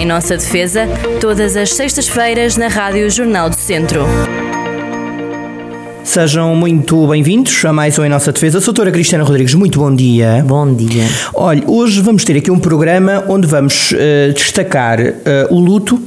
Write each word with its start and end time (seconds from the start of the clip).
Em 0.00 0.06
nossa 0.06 0.34
defesa, 0.34 0.88
todas 1.20 1.58
as 1.58 1.74
sextas-feiras 1.74 2.56
na 2.56 2.68
Rádio 2.68 3.10
Jornal 3.10 3.50
do 3.50 3.54
Centro. 3.54 4.06
Sejam 6.02 6.56
muito 6.56 7.06
bem-vindos 7.06 7.62
a 7.66 7.70
mais 7.70 7.98
um 7.98 8.06
Em 8.06 8.08
Nossa 8.08 8.32
Defesa. 8.32 8.62
Sou 8.62 8.70
a 8.70 8.74
doutora 8.74 8.92
Cristina 8.92 9.22
Rodrigues, 9.22 9.52
muito 9.52 9.78
bom 9.78 9.94
dia. 9.94 10.42
Bom 10.48 10.72
dia. 10.72 11.04
Olha, 11.34 11.62
hoje 11.66 12.00
vamos 12.00 12.24
ter 12.24 12.38
aqui 12.38 12.50
um 12.50 12.58
programa 12.58 13.26
onde 13.28 13.46
vamos 13.46 13.92
uh, 13.92 14.32
destacar 14.32 15.00
uh, 15.00 15.14
o 15.54 15.60
luto, 15.60 16.00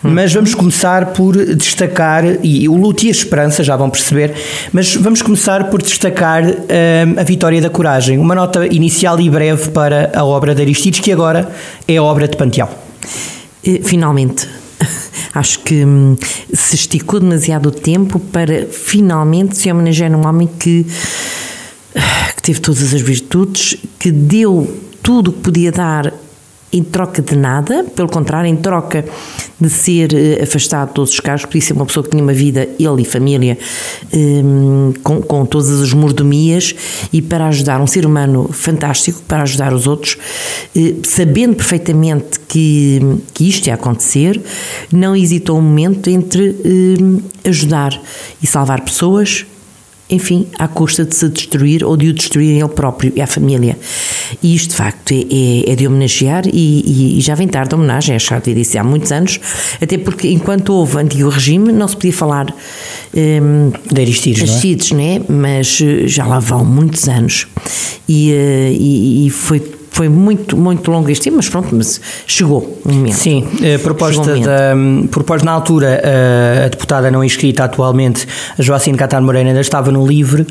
mas 0.00 0.32
vamos 0.32 0.54
começar 0.54 1.06
por 1.06 1.34
destacar, 1.56 2.22
e 2.44 2.68
o 2.68 2.76
luto 2.76 3.04
e 3.06 3.08
a 3.08 3.10
esperança, 3.10 3.64
já 3.64 3.74
vão 3.74 3.90
perceber, 3.90 4.34
mas 4.72 4.94
vamos 4.94 5.20
começar 5.20 5.64
por 5.64 5.82
destacar 5.82 6.44
uh, 6.44 7.20
a 7.20 7.24
vitória 7.24 7.60
da 7.60 7.68
coragem. 7.68 8.18
Uma 8.18 8.36
nota 8.36 8.68
inicial 8.68 9.18
e 9.18 9.28
breve 9.28 9.70
para 9.70 10.12
a 10.14 10.24
obra 10.24 10.54
de 10.54 10.62
Aristides, 10.62 11.00
que 11.00 11.10
agora 11.10 11.50
é 11.88 11.96
a 11.96 12.02
obra 12.04 12.28
de 12.28 12.36
Panteão. 12.36 12.81
Finalmente, 13.84 14.48
acho 15.34 15.60
que 15.60 15.84
hum, 15.84 16.16
se 16.52 16.74
esticou 16.74 17.20
demasiado 17.20 17.68
o 17.68 17.72
tempo 17.72 18.18
para 18.18 18.66
finalmente 18.66 19.56
se 19.56 19.70
homenagear 19.70 20.14
um 20.14 20.26
homem 20.26 20.48
que, 20.58 20.84
que 22.36 22.42
teve 22.42 22.60
todas 22.60 22.94
as 22.94 23.00
virtudes, 23.00 23.76
que 23.98 24.10
deu 24.10 24.80
tudo 25.02 25.30
o 25.30 25.32
que 25.32 25.40
podia 25.40 25.72
dar 25.72 26.12
em 26.72 26.82
troca 26.82 27.20
de 27.20 27.36
nada, 27.36 27.84
pelo 27.94 28.08
contrário, 28.08 28.48
em 28.48 28.56
troca 28.56 29.04
de 29.60 29.68
ser 29.68 30.14
eh, 30.14 30.42
afastado 30.42 30.88
de 30.88 30.94
todos 30.94 31.12
os 31.12 31.20
cargos, 31.20 31.44
podia 31.44 31.60
ser 31.60 31.74
uma 31.74 31.84
pessoa 31.84 32.02
que 32.02 32.10
tinha 32.10 32.22
uma 32.22 32.32
vida, 32.32 32.68
ele 32.78 33.02
e 33.02 33.04
família, 33.04 33.58
um, 34.12 34.92
com, 35.02 35.20
com 35.20 35.44
todas 35.44 35.68
as 35.80 35.92
mordomias 35.92 36.74
e 37.12 37.20
para 37.20 37.46
ajudar 37.48 37.80
um 37.80 37.86
ser 37.86 38.06
humano 38.06 38.48
fantástico, 38.52 39.20
para 39.28 39.42
ajudar 39.42 39.72
os 39.74 39.86
outros, 39.86 40.16
eh, 40.74 40.94
sabendo 41.04 41.56
perfeitamente 41.56 42.40
que, 42.48 43.00
que 43.34 43.48
isto 43.48 43.66
ia 43.66 43.74
acontecer, 43.74 44.40
não 44.90 45.14
hesitou 45.14 45.58
um 45.58 45.62
momento 45.62 46.08
entre 46.08 46.56
eh, 46.64 47.48
ajudar 47.48 48.00
e 48.42 48.46
salvar 48.46 48.80
pessoas, 48.80 49.44
enfim, 50.12 50.46
à 50.58 50.68
custa 50.68 51.04
de 51.04 51.16
se 51.16 51.28
destruir 51.28 51.82
ou 51.82 51.96
de 51.96 52.08
o 52.08 52.12
destruir 52.12 52.60
ele 52.60 52.68
próprio 52.68 53.12
e 53.16 53.20
a 53.20 53.26
família. 53.26 53.78
E 54.42 54.54
isto, 54.54 54.70
de 54.70 54.76
facto, 54.76 55.12
é, 55.12 55.16
é, 55.20 55.72
é 55.72 55.74
de 55.74 55.86
homenagear 55.86 56.44
e, 56.46 57.16
e, 57.18 57.20
já 57.20 57.34
vem 57.34 57.48
tarde 57.48 57.74
a 57.74 57.78
homenagem, 57.78 58.14
acho 58.14 58.28
que 58.28 58.50
já 58.50 58.54
disse 58.54 58.76
há 58.76 58.84
muitos 58.84 59.10
anos, 59.10 59.40
até 59.80 59.96
porque 59.96 60.28
enquanto 60.28 60.70
houve 60.70 60.98
antigo 60.98 61.30
regime 61.30 61.72
não 61.72 61.88
se 61.88 61.96
podia 61.96 62.12
falar 62.12 62.54
um, 63.14 63.72
de 63.90 64.00
Aristides, 64.00 64.42
Aristides, 64.42 64.90
não 64.92 65.00
é? 65.00 65.18
Né? 65.18 65.24
Mas 65.28 65.80
eh, 65.80 66.06
já 66.06 66.26
lá 66.26 66.38
vão 66.38 66.64
muitos 66.64 67.08
anos 67.08 67.46
e, 68.08 68.32
eh, 68.32 68.72
e, 68.72 69.26
e 69.26 69.30
foi 69.30 69.60
foi 69.92 70.08
muito, 70.08 70.56
muito 70.56 70.90
longo 70.90 71.10
este 71.10 71.24
tempo, 71.24 71.36
mas 71.36 71.48
pronto, 71.48 71.68
mas 71.74 72.00
chegou 72.26 72.80
um 72.84 72.92
momento. 72.94 73.14
Sim, 73.14 73.46
a 73.74 73.78
proposta, 73.78 74.34
um 74.34 74.40
da, 74.40 75.08
proposta 75.10 75.44
na 75.44 75.52
altura, 75.52 76.02
a 76.64 76.68
deputada 76.68 77.10
não 77.10 77.22
inscrita 77.22 77.64
atualmente, 77.64 78.26
a 78.58 78.62
Joacine 78.62 78.96
Catar 78.96 79.20
Moreira, 79.20 79.50
ainda 79.50 79.60
estava 79.60 79.92
no 79.92 80.06
LIVRE, 80.06 80.46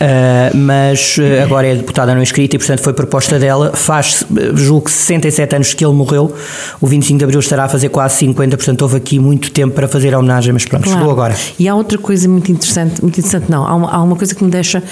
Uh, 0.00 0.56
mas 0.56 1.18
uh, 1.18 1.42
agora 1.42 1.66
é 1.66 1.74
deputada 1.74 2.14
não 2.14 2.22
inscrita 2.22 2.56
e, 2.56 2.58
portanto, 2.58 2.80
foi 2.80 2.94
proposta 2.94 3.38
dela. 3.38 3.72
Faz, 3.74 4.24
julgo 4.54 4.86
que 4.86 4.92
67 4.92 5.56
anos 5.56 5.74
que 5.74 5.84
ele 5.84 5.92
morreu, 5.92 6.34
o 6.80 6.86
25 6.86 7.18
de 7.18 7.24
abril 7.24 7.40
estará 7.40 7.64
a 7.64 7.68
fazer 7.68 7.90
quase 7.90 8.16
50, 8.16 8.56
portanto, 8.56 8.80
houve 8.80 8.96
aqui 8.96 9.18
muito 9.18 9.50
tempo 9.50 9.74
para 9.74 9.86
fazer 9.86 10.14
a 10.14 10.18
homenagem, 10.18 10.54
mas 10.54 10.64
pronto, 10.64 10.84
claro. 10.84 10.98
chegou 10.98 11.12
agora. 11.12 11.36
E 11.58 11.68
há 11.68 11.74
outra 11.74 11.98
coisa 11.98 12.26
muito 12.30 12.50
interessante, 12.50 13.02
muito 13.02 13.18
interessante, 13.18 13.50
não, 13.50 13.66
há 13.66 13.74
uma, 13.74 13.90
há 13.90 14.02
uma 14.02 14.16
coisa 14.16 14.34
que 14.34 14.42
me 14.42 14.50
deixa. 14.50 14.82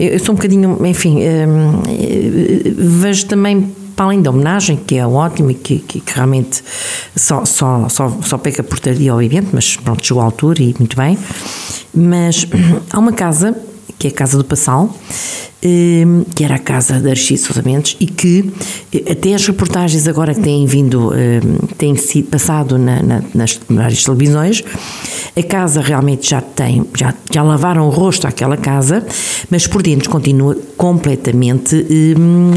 Eu, 0.00 0.08
eu 0.08 0.18
sou 0.18 0.32
um 0.32 0.36
bocadinho, 0.36 0.84
enfim, 0.84 1.20
um, 1.22 1.82
vejo 3.00 3.26
também 3.26 3.72
para 3.94 4.06
além 4.06 4.20
da 4.20 4.30
homenagem, 4.30 4.76
que 4.76 4.96
é 4.96 5.06
ótimo 5.06 5.50
e 5.50 5.54
que, 5.54 5.78
que, 5.78 6.00
que, 6.00 6.12
realmente 6.12 6.62
só, 7.14 7.44
só, 7.44 7.88
só, 7.88 8.18
só 8.20 8.36
peca 8.36 8.62
por 8.62 8.78
tardia, 8.78 9.14
obviamente, 9.14 9.48
mas 9.52 9.76
pronto, 9.76 10.04
chegou 10.04 10.22
à 10.22 10.26
altura 10.26 10.62
e 10.62 10.74
muito 10.78 10.96
bem. 10.96 11.16
Mas 11.94 12.46
há 12.90 12.98
uma 12.98 13.12
casa 13.12 13.56
que 13.98 14.08
é 14.08 14.10
a 14.10 14.14
Casa 14.14 14.36
do 14.36 14.44
Passal, 14.44 14.94
que 16.34 16.44
era 16.44 16.56
a 16.56 16.58
casa 16.58 17.00
de 17.00 17.08
Aristides 17.08 17.44
Sousa 17.44 17.62
Mendes 17.62 17.96
e 17.98 18.06
que 18.06 18.52
eh, 18.92 19.12
até 19.12 19.34
as 19.34 19.46
reportagens 19.46 20.06
agora 20.06 20.34
que 20.34 20.40
têm 20.40 20.66
vindo, 20.66 21.12
ehm, 21.14 21.56
têm 21.76 21.96
sido 21.96 22.28
passado 22.28 22.78
na, 22.78 23.02
na, 23.02 23.22
nas 23.34 23.58
várias 23.68 24.04
televisões, 24.04 24.62
a 25.36 25.42
casa 25.42 25.80
realmente 25.80 26.30
já 26.30 26.40
tem, 26.40 26.84
já, 26.96 27.12
já 27.32 27.42
lavaram 27.42 27.86
o 27.86 27.90
rosto 27.90 28.26
àquela 28.26 28.56
casa, 28.56 29.04
mas 29.50 29.66
por 29.66 29.82
dentro 29.82 30.08
continua 30.08 30.56
completamente 30.76 31.86
hum, 32.18 32.50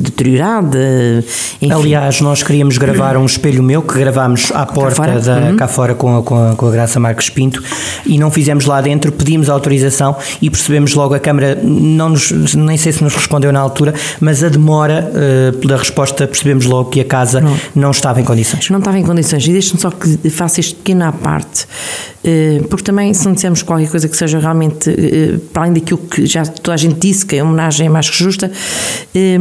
deteriorada. 0.00 1.24
Enfim. 1.60 1.72
Aliás, 1.72 2.20
nós 2.20 2.42
queríamos 2.42 2.78
gravar 2.78 3.16
um 3.16 3.26
espelho 3.26 3.62
meu 3.62 3.82
que 3.82 3.98
gravámos 3.98 4.50
à 4.52 4.64
porta 4.64 4.96
cá 4.96 5.06
fora, 5.06 5.20
da, 5.20 5.38
uhum. 5.38 5.56
cá 5.56 5.68
fora 5.68 5.94
com, 5.94 6.18
a, 6.18 6.22
com, 6.22 6.50
a, 6.50 6.54
com 6.56 6.66
a 6.66 6.70
Graça 6.70 6.98
Marques 6.98 7.30
Pinto 7.30 7.62
e 8.06 8.18
não 8.18 8.30
fizemos 8.30 8.64
lá 8.64 8.80
dentro, 8.80 9.12
pedimos 9.12 9.48
autorização 9.48 10.16
e 10.40 10.50
percebemos 10.50 10.94
logo 10.94 11.14
a 11.14 11.20
Câmara, 11.20 11.58
não 11.62 12.10
nos, 12.10 12.30
nem 12.52 12.76
sei 12.76 12.92
se 12.92 13.02
nos 13.02 13.14
respondeu 13.14 13.52
na 13.52 13.60
altura, 13.60 13.94
mas 14.20 14.42
a 14.44 14.48
demora 14.48 15.10
uh, 15.10 15.66
da 15.66 15.76
resposta 15.76 16.26
percebemos 16.26 16.66
logo 16.66 16.90
que 16.90 17.00
a 17.00 17.04
casa 17.04 17.40
não. 17.40 17.56
não 17.74 17.90
estava 17.90 18.20
em 18.20 18.24
condições. 18.24 18.68
Não 18.70 18.78
estava 18.78 18.98
em 18.98 19.04
condições. 19.04 19.46
E 19.46 19.52
deixe-me 19.52 19.80
só 19.80 19.90
que 19.90 20.28
faça 20.30 20.60
este 20.60 20.74
pequeno 20.74 21.04
à 21.04 21.12
parte. 21.12 21.66
Eh, 22.24 22.62
porque 22.70 22.82
também 22.82 23.12
se 23.12 23.24
não 23.26 23.34
dissermos 23.34 23.62
qualquer 23.62 23.88
coisa 23.90 24.08
que 24.08 24.16
seja 24.16 24.38
realmente, 24.38 24.88
eh, 24.90 25.38
para 25.52 25.64
além 25.64 25.74
daquilo 25.74 25.98
que 25.98 26.24
já 26.24 26.44
toda 26.46 26.74
a 26.74 26.76
gente 26.76 26.98
disse, 26.98 27.26
que 27.26 27.38
a 27.38 27.44
homenagem 27.44 27.86
é 27.86 27.90
mais 27.90 28.08
que 28.08 28.16
justa, 28.16 28.50
eh, 29.14 29.38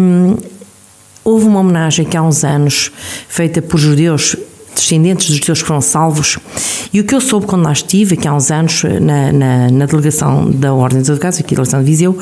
houve 1.24 1.46
uma 1.46 1.62
homenagem 1.62 2.06
que 2.06 2.18
há 2.18 2.22
uns 2.22 2.44
anos, 2.44 2.92
feita 3.30 3.62
por 3.62 3.80
judeus 3.80 4.36
descendentes 4.74 5.28
dos 5.28 5.38
judeus 5.38 5.62
que 5.62 5.68
foram 5.68 5.82
salvos. 5.82 6.38
E 6.94 7.00
o 7.00 7.04
que 7.04 7.16
eu 7.16 7.22
soube 7.22 7.46
quando 7.46 7.64
lá 7.64 7.72
estive, 7.72 8.16
aqui 8.16 8.28
há 8.28 8.34
uns 8.34 8.52
anos, 8.52 8.84
na, 9.02 9.32
na, 9.32 9.72
na 9.72 9.86
delegação 9.86 10.50
da 10.52 10.74
Ordem 10.74 11.00
dos 11.00 11.10
Advogados, 11.10 11.40
aqui 11.40 11.56
da 11.56 11.64
Delegação 11.64 11.80
de 11.80 11.86
Viseu, 11.86 12.18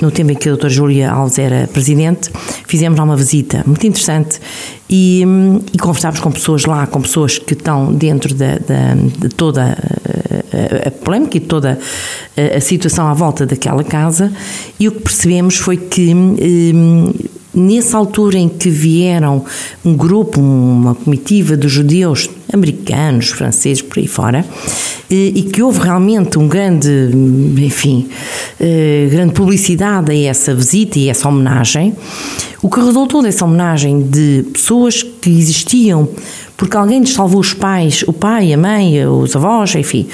no 0.00 0.10
tempo 0.10 0.32
em 0.32 0.34
que 0.34 0.48
a 0.48 0.52
doutora 0.52 0.72
Júlia 0.72 1.10
Alves 1.10 1.38
era 1.38 1.68
presidente, 1.72 2.30
fizemos 2.66 2.98
lá 2.98 3.04
uma 3.04 3.16
visita 3.16 3.62
muito 3.66 3.86
interessante 3.86 4.40
e, 4.88 5.24
e 5.72 5.78
conversámos 5.78 6.20
com 6.20 6.32
pessoas 6.32 6.64
lá, 6.64 6.86
com 6.86 7.00
pessoas 7.00 7.38
que 7.38 7.54
estão 7.54 7.92
dentro 7.92 8.34
de, 8.34 8.58
de, 8.58 9.18
de 9.18 9.28
toda 9.28 9.78
a, 10.52 10.88
a, 10.88 10.90
polémica 10.90 11.36
e 11.36 11.40
toda 11.40 11.78
a, 12.36 12.56
a, 12.56 12.60
situação 12.60 13.06
à 13.06 13.14
volta 13.14 13.46
daquela 13.46 13.84
casa, 13.84 14.32
e 14.78 14.88
o 14.88 14.92
que 14.92 15.00
percebemos 15.00 15.56
foi 15.56 15.76
que. 15.76 16.14
Hum, 16.14 17.12
nessa 17.54 17.96
altura 17.96 18.38
em 18.38 18.48
que 18.48 18.70
vieram 18.70 19.44
um 19.84 19.94
grupo, 19.94 20.40
uma 20.40 20.94
comitiva 20.94 21.56
de 21.56 21.68
judeus 21.68 22.28
americanos, 22.52 23.28
franceses, 23.28 23.82
por 23.82 23.98
aí 23.98 24.06
fora, 24.06 24.44
e 25.08 25.42
que 25.52 25.62
houve 25.62 25.80
realmente 25.80 26.38
um 26.38 26.46
grande, 26.46 26.88
enfim, 27.58 28.08
eh, 28.60 29.08
grande 29.10 29.32
publicidade 29.32 30.12
a 30.12 30.16
essa 30.16 30.54
visita 30.54 30.98
e 30.98 31.08
essa 31.08 31.28
homenagem, 31.28 31.94
o 32.62 32.70
que 32.70 32.80
resultou 32.80 33.22
dessa 33.22 33.44
homenagem 33.44 34.02
de 34.02 34.44
pessoas 34.52 35.02
que 35.02 35.30
existiam 35.30 36.08
porque 36.60 36.76
alguém 36.76 37.00
lhes 37.00 37.14
salvou 37.14 37.40
os 37.40 37.54
pais, 37.54 38.04
o 38.06 38.12
pai, 38.12 38.52
a 38.52 38.58
mãe, 38.58 39.06
os 39.06 39.34
avós, 39.34 39.74
enfim. 39.76 40.06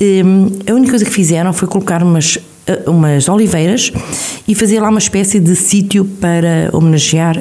Eh, 0.00 0.22
a 0.66 0.74
única 0.74 0.92
coisa 0.92 1.04
que 1.04 1.10
fizeram 1.10 1.52
foi 1.52 1.68
colocar 1.68 2.02
umas 2.02 2.38
eh, 2.38 2.49
umas 2.86 3.28
oliveiras 3.28 3.92
e 4.46 4.54
fazer 4.54 4.80
lá 4.80 4.88
uma 4.88 4.98
espécie 4.98 5.38
de 5.38 5.54
sítio 5.56 6.04
para 6.04 6.70
homenagear. 6.72 7.36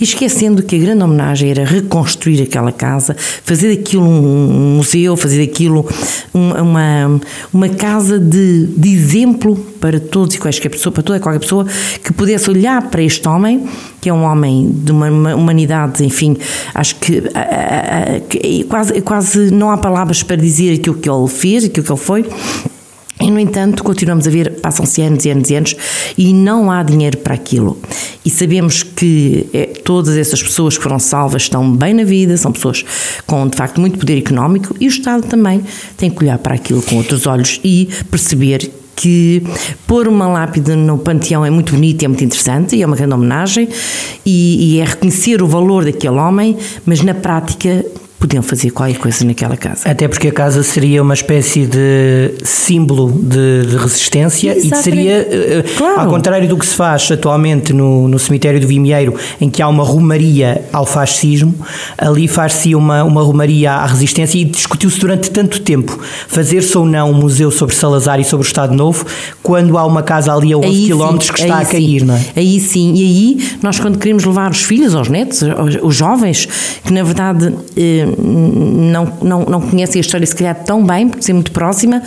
E 0.00 0.04
esquecendo 0.04 0.62
que 0.62 0.76
a 0.76 0.78
grande 0.78 1.02
homenagem 1.02 1.50
era 1.50 1.64
reconstruir 1.64 2.42
aquela 2.42 2.72
casa, 2.72 3.16
fazer 3.44 3.76
daquilo 3.76 4.04
um 4.04 4.76
museu, 4.76 5.16
fazer 5.16 5.46
daquilo 5.46 5.88
uma, 6.32 7.20
uma 7.52 7.68
casa 7.68 8.18
de, 8.18 8.66
de 8.66 8.88
exemplo 8.88 9.56
para 9.80 10.00
todos 10.00 10.34
e 10.34 10.38
quaisquer 10.38 10.70
pessoa, 10.70 10.92
para 10.92 11.02
toda 11.02 11.18
e 11.18 11.20
qualquer 11.20 11.40
pessoa 11.40 11.66
que 12.02 12.12
pudesse 12.12 12.50
olhar 12.50 12.90
para 12.90 13.02
este 13.02 13.26
homem, 13.28 13.66
que 14.00 14.08
é 14.08 14.12
um 14.12 14.24
homem 14.24 14.70
de 14.72 14.92
uma 14.92 15.34
humanidade, 15.34 16.04
enfim, 16.04 16.36
acho 16.74 16.96
que, 16.96 17.22
a, 17.34 17.40
a, 17.40 18.16
a, 18.16 18.20
que 18.20 18.64
quase, 18.64 19.00
quase 19.02 19.50
não 19.50 19.70
há 19.70 19.76
palavras 19.76 20.22
para 20.22 20.36
dizer 20.36 20.74
aquilo 20.74 20.96
que 20.96 21.08
ele 21.08 21.28
fez, 21.28 21.64
aquilo 21.64 21.84
que 21.84 21.92
ele 21.92 22.00
foi 22.00 22.26
e, 23.20 23.30
no 23.30 23.40
entanto, 23.40 23.82
continuamos 23.82 24.26
a 24.26 24.30
ver, 24.30 24.60
passam-se 24.60 25.00
anos 25.00 25.24
e 25.24 25.30
anos 25.30 25.50
e 25.50 25.54
anos 25.54 25.76
e 26.18 26.34
não 26.34 26.70
há 26.70 26.82
dinheiro 26.82 27.16
para 27.18 27.34
aquilo. 27.34 27.78
E 28.24 28.28
sabemos 28.28 28.82
que 28.82 29.46
é, 29.54 29.66
todas 29.66 30.16
essas 30.16 30.42
pessoas 30.42 30.76
que 30.76 30.82
foram 30.82 30.98
salvas 30.98 31.42
estão 31.42 31.74
bem 31.74 31.94
na 31.94 32.04
vida, 32.04 32.36
são 32.36 32.52
pessoas 32.52 32.84
com, 33.26 33.48
de 33.48 33.56
facto, 33.56 33.80
muito 33.80 33.98
poder 33.98 34.18
económico 34.18 34.76
e 34.78 34.86
o 34.86 34.88
Estado 34.88 35.26
também 35.26 35.62
tem 35.96 36.10
que 36.10 36.22
olhar 36.22 36.38
para 36.38 36.54
aquilo 36.54 36.82
com 36.82 36.96
outros 36.96 37.26
olhos 37.26 37.58
e 37.64 37.88
perceber 38.10 38.70
que 38.94 39.42
pôr 39.86 40.08
uma 40.08 40.26
lápide 40.26 40.74
no 40.74 40.96
panteão 40.96 41.44
é 41.44 41.50
muito 41.50 41.74
bonito 41.74 42.02
é 42.02 42.08
muito 42.08 42.24
interessante 42.24 42.74
e 42.74 42.82
é 42.82 42.86
uma 42.86 42.96
grande 42.96 43.12
homenagem 43.12 43.68
e, 44.24 44.76
e 44.76 44.80
é 44.80 44.84
reconhecer 44.84 45.42
o 45.42 45.46
valor 45.46 45.84
daquele 45.84 46.16
homem, 46.16 46.56
mas 46.86 47.02
na 47.02 47.12
prática 47.12 47.84
podiam 48.18 48.42
fazer 48.42 48.70
qualquer 48.70 48.98
coisa 48.98 49.24
naquela 49.24 49.56
casa. 49.56 49.88
Até 49.88 50.08
porque 50.08 50.28
a 50.28 50.32
casa 50.32 50.62
seria 50.62 51.02
uma 51.02 51.14
espécie 51.14 51.66
de 51.66 52.34
símbolo 52.42 53.12
de, 53.12 53.66
de 53.66 53.76
resistência 53.76 54.56
Exatamente. 54.56 54.80
e 54.80 54.82
seria, 54.82 55.12
eh, 55.12 55.64
claro. 55.76 56.00
ao 56.00 56.06
contrário 56.08 56.48
do 56.48 56.56
que 56.56 56.66
se 56.66 56.74
faz 56.74 57.10
atualmente 57.10 57.72
no, 57.72 58.08
no 58.08 58.18
cemitério 58.18 58.58
do 58.58 58.66
Vimieiro, 58.66 59.14
em 59.40 59.50
que 59.50 59.60
há 59.60 59.68
uma 59.68 59.84
romaria 59.84 60.64
ao 60.72 60.86
fascismo, 60.86 61.54
ali 61.98 62.26
faz-se 62.26 62.74
uma, 62.74 63.04
uma 63.04 63.22
romaria 63.22 63.72
à 63.72 63.86
resistência 63.86 64.38
e 64.38 64.44
discutiu-se 64.44 64.98
durante 64.98 65.30
tanto 65.30 65.60
tempo 65.60 65.98
fazer-se 66.26 66.76
ou 66.76 66.86
não 66.86 67.10
um 67.10 67.14
museu 67.14 67.50
sobre 67.50 67.74
Salazar 67.74 68.18
e 68.18 68.24
sobre 68.24 68.46
o 68.46 68.48
Estado 68.48 68.74
Novo, 68.74 69.04
quando 69.42 69.76
há 69.76 69.84
uma 69.84 70.02
casa 70.02 70.32
ali 70.32 70.52
a 70.52 70.58
11 70.58 70.66
aí 70.66 70.88
km 70.88 71.20
sim, 71.20 71.32
que 71.32 71.40
está 71.42 71.58
a 71.58 71.64
cair, 71.64 72.00
sim. 72.00 72.06
não 72.06 72.16
é? 72.16 72.24
Aí 72.34 72.60
sim, 72.60 72.94
e 72.94 73.02
aí 73.02 73.58
nós 73.62 73.78
quando 73.78 73.98
queremos 73.98 74.24
levar 74.24 74.50
os 74.50 74.62
filhos, 74.62 74.94
os 74.94 75.08
netos, 75.08 75.42
os 75.82 75.94
jovens, 75.94 76.48
que 76.82 76.92
na 76.92 77.02
verdade 77.02 77.54
eh, 77.76 78.05
não, 78.06 79.12
não, 79.22 79.44
não 79.44 79.60
conhecem 79.60 80.00
a 80.00 80.02
história 80.02 80.26
se 80.26 80.34
calhar 80.34 80.54
tão 80.64 80.84
bem, 80.84 81.08
por 81.08 81.22
ser 81.22 81.32
muito 81.32 81.50
próxima, 81.50 82.02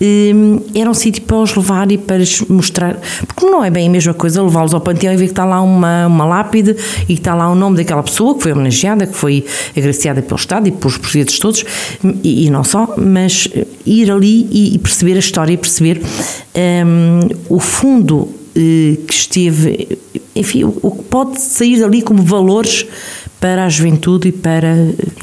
eh, 0.00 0.32
era 0.74 0.90
um 0.90 0.94
sítio 0.94 1.22
para 1.22 1.38
os 1.38 1.54
levar 1.54 1.90
e 1.90 1.98
para 1.98 2.18
lhes 2.18 2.40
mostrar, 2.42 2.98
porque 3.26 3.46
não 3.46 3.64
é 3.64 3.70
bem 3.70 3.88
a 3.88 3.90
mesma 3.90 4.14
coisa 4.14 4.42
levá-los 4.42 4.74
ao 4.74 4.80
panteão 4.80 5.12
e 5.12 5.16
ver 5.16 5.26
que 5.26 5.32
está 5.32 5.44
lá 5.44 5.60
uma, 5.60 6.06
uma 6.06 6.24
lápide 6.24 6.76
e 7.02 7.06
que 7.06 7.12
está 7.14 7.34
lá 7.34 7.50
o 7.50 7.54
nome 7.54 7.76
daquela 7.76 8.02
pessoa 8.02 8.34
que 8.34 8.42
foi 8.42 8.52
homenageada, 8.52 9.06
que 9.06 9.16
foi 9.16 9.44
agraciada 9.76 10.22
pelo 10.22 10.38
Estado 10.38 10.68
e 10.68 10.72
pelos 10.72 10.98
portugueses 10.98 11.38
todos, 11.38 11.64
e, 12.22 12.46
e, 12.46 12.50
não 12.50 12.64
só, 12.64 12.94
mas 12.96 13.48
ir 13.86 14.10
ali 14.10 14.48
e, 14.50 14.78
perceber 14.78 15.14
a 15.14 15.18
história 15.18 15.52
e 15.52 15.56
perceber 15.56 16.00
um, 16.86 17.20
o 17.48 17.60
fundo 17.60 18.28
que 19.06 19.14
esteve, 19.14 19.98
enfim, 20.34 20.64
o 20.64 20.90
que 20.90 21.02
pode 21.04 21.40
sair 21.40 21.78
dali 21.78 22.02
como 22.02 22.22
valores 22.22 22.84
para 23.40 23.64
a 23.64 23.68
juventude 23.68 24.28
e 24.28 24.32
para 24.32 24.74